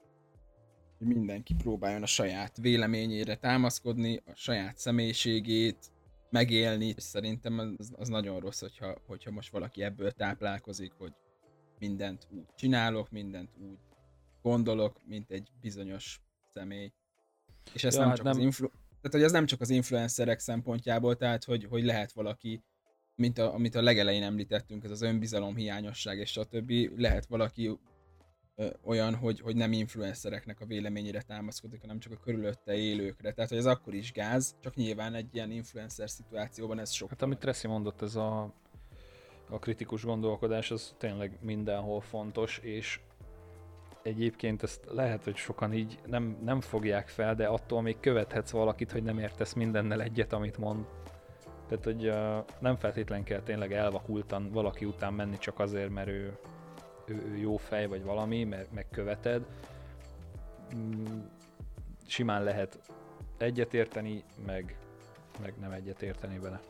mindenki 0.99 1.55
próbáljon 1.55 2.03
a 2.03 2.07
saját 2.07 2.57
véleményére 2.57 3.37
támaszkodni, 3.37 4.23
a 4.27 4.33
saját 4.35 4.79
személyiségét 4.79 5.77
megélni, 6.31 6.87
és 6.97 7.03
szerintem 7.03 7.59
az, 7.59 7.93
az 7.97 8.09
nagyon 8.09 8.41
rossz, 8.41 8.61
hogyha, 8.61 8.95
hogyha 9.07 9.31
most 9.31 9.51
valaki 9.51 9.83
ebből 9.83 10.11
táplálkozik, 10.11 10.93
hogy 10.93 11.13
mindent 11.79 12.27
úgy 12.31 12.47
csinálok, 12.55 13.11
mindent 13.11 13.51
úgy 13.59 13.79
gondolok, 14.43 15.01
mint 15.05 15.31
egy 15.31 15.51
bizonyos 15.61 16.21
személy. 16.55 16.93
És 17.73 17.85
ez 17.85 17.95
ja, 17.95 18.01
nem 18.01 18.09
hát 18.09 18.17
csak 18.17 18.27
nem... 18.27 18.37
az 18.37 18.43
influ... 18.43 18.69
Tehát, 18.69 19.11
hogy 19.11 19.23
ez 19.23 19.33
nem 19.33 19.47
csak 19.47 19.61
az 19.61 19.71
influencerek 19.71 20.39
szempontjából, 20.39 21.17
tehát, 21.17 21.45
hogy, 21.45 21.65
hogy 21.65 21.85
lehet 21.85 22.13
valaki 22.13 22.65
mint 23.17 23.39
a, 23.39 23.55
amit 23.55 23.75
a 23.75 23.83
legelején 23.83 24.23
említettünk, 24.23 24.85
ez 24.85 24.91
az 24.91 25.03
önbizalom 25.03 25.57
hiányosság 25.57 26.19
és 26.19 26.31
stb. 26.31 26.73
Lehet 26.97 27.27
valaki 27.27 27.79
olyan, 28.85 29.15
hogy, 29.15 29.41
hogy 29.41 29.57
nem 29.57 29.73
influencereknek 29.73 30.61
a 30.61 30.67
véleményére 30.67 31.23
támaszkodik, 31.23 31.81
hanem 31.81 31.99
csak 31.99 32.13
a 32.13 32.17
körülötte 32.17 32.75
élőkre. 32.75 33.33
Tehát, 33.33 33.51
hogy 33.51 33.59
ez 33.59 33.67
akkor 33.67 33.95
is 33.95 34.13
gáz, 34.13 34.57
csak 34.61 34.75
nyilván 34.75 35.15
egy 35.15 35.35
ilyen 35.35 35.51
influencer 35.51 36.11
szituációban 36.11 36.79
ez 36.79 36.91
sok. 36.91 37.11
Hát 37.11 37.23
amit 37.23 37.39
Tressi 37.39 37.67
mondott, 37.67 38.03
ez 38.03 38.17
a, 38.17 38.55
a 39.51 39.59
kritikus 39.59 40.05
gondolkodás, 40.05 40.71
az 40.71 40.95
tényleg 40.99 41.39
mindenhol 41.41 42.01
fontos, 42.01 42.59
és 42.59 43.01
egyébként 44.03 44.63
ezt 44.63 44.85
lehet, 44.91 45.25
hogy 45.25 45.37
sokan 45.37 45.73
így 45.73 45.99
nem, 46.07 46.39
nem 46.45 46.61
fogják 46.61 47.09
fel, 47.09 47.35
de 47.35 47.47
attól 47.47 47.83
még 47.83 48.01
követhetsz 48.01 48.51
valakit, 48.51 48.93
hogy 48.93 49.03
nem 49.03 49.19
értesz 49.19 49.53
mindennel 49.53 50.03
egyet, 50.03 50.33
amit 50.33 50.59
mond. 50.59 50.87
Tehát, 51.69 51.85
hogy 51.85 52.09
uh, 52.09 52.45
nem 52.61 52.77
feltétlen 52.77 53.25
kell 53.25 53.41
tényleg 53.41 53.73
elvakultan 53.73 54.51
valaki 54.51 54.85
után 54.85 55.15
menni 55.15 55.39
csak 55.39 55.59
azért, 55.59 55.91
mert 55.91 56.09
ő, 56.09 56.39
ő, 57.09 57.37
jó 57.37 57.57
fej 57.57 57.87
vagy 57.87 58.03
valami, 58.03 58.45
mert 58.45 58.73
megköveted. 58.73 59.47
Mm, 60.75 61.19
simán 62.07 62.45
lehet 62.45 62.79
egyetérteni, 63.37 64.25
meg, 64.47 64.77
meg 65.41 65.55
nem 65.61 65.71
egyetérteni 65.71 66.39
vele. 66.39 66.61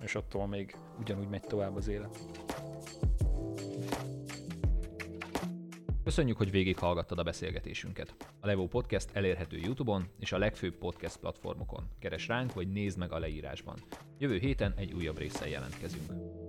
És 0.00 0.14
attól 0.14 0.46
még 0.46 0.76
ugyanúgy 1.00 1.28
megy 1.28 1.40
tovább 1.40 1.76
az 1.76 1.88
élet. 1.88 2.18
Köszönjük, 6.04 6.36
hogy 6.36 6.50
végighallgattad 6.50 7.18
a 7.18 7.22
beszélgetésünket. 7.22 8.14
A 8.40 8.46
Levo 8.46 8.66
Podcast 8.66 9.08
elérhető 9.12 9.56
YouTube-on 9.56 10.08
és 10.18 10.32
a 10.32 10.38
legfőbb 10.38 10.74
podcast 10.74 11.16
platformokon. 11.16 11.88
Keres 11.98 12.28
ránk, 12.28 12.52
vagy 12.52 12.72
nézd 12.72 12.98
meg 12.98 13.12
a 13.12 13.18
leírásban. 13.18 13.76
Jövő 14.18 14.38
héten 14.38 14.74
egy 14.76 14.92
újabb 14.92 15.18
résszel 15.18 15.48
jelentkezünk. 15.48 16.41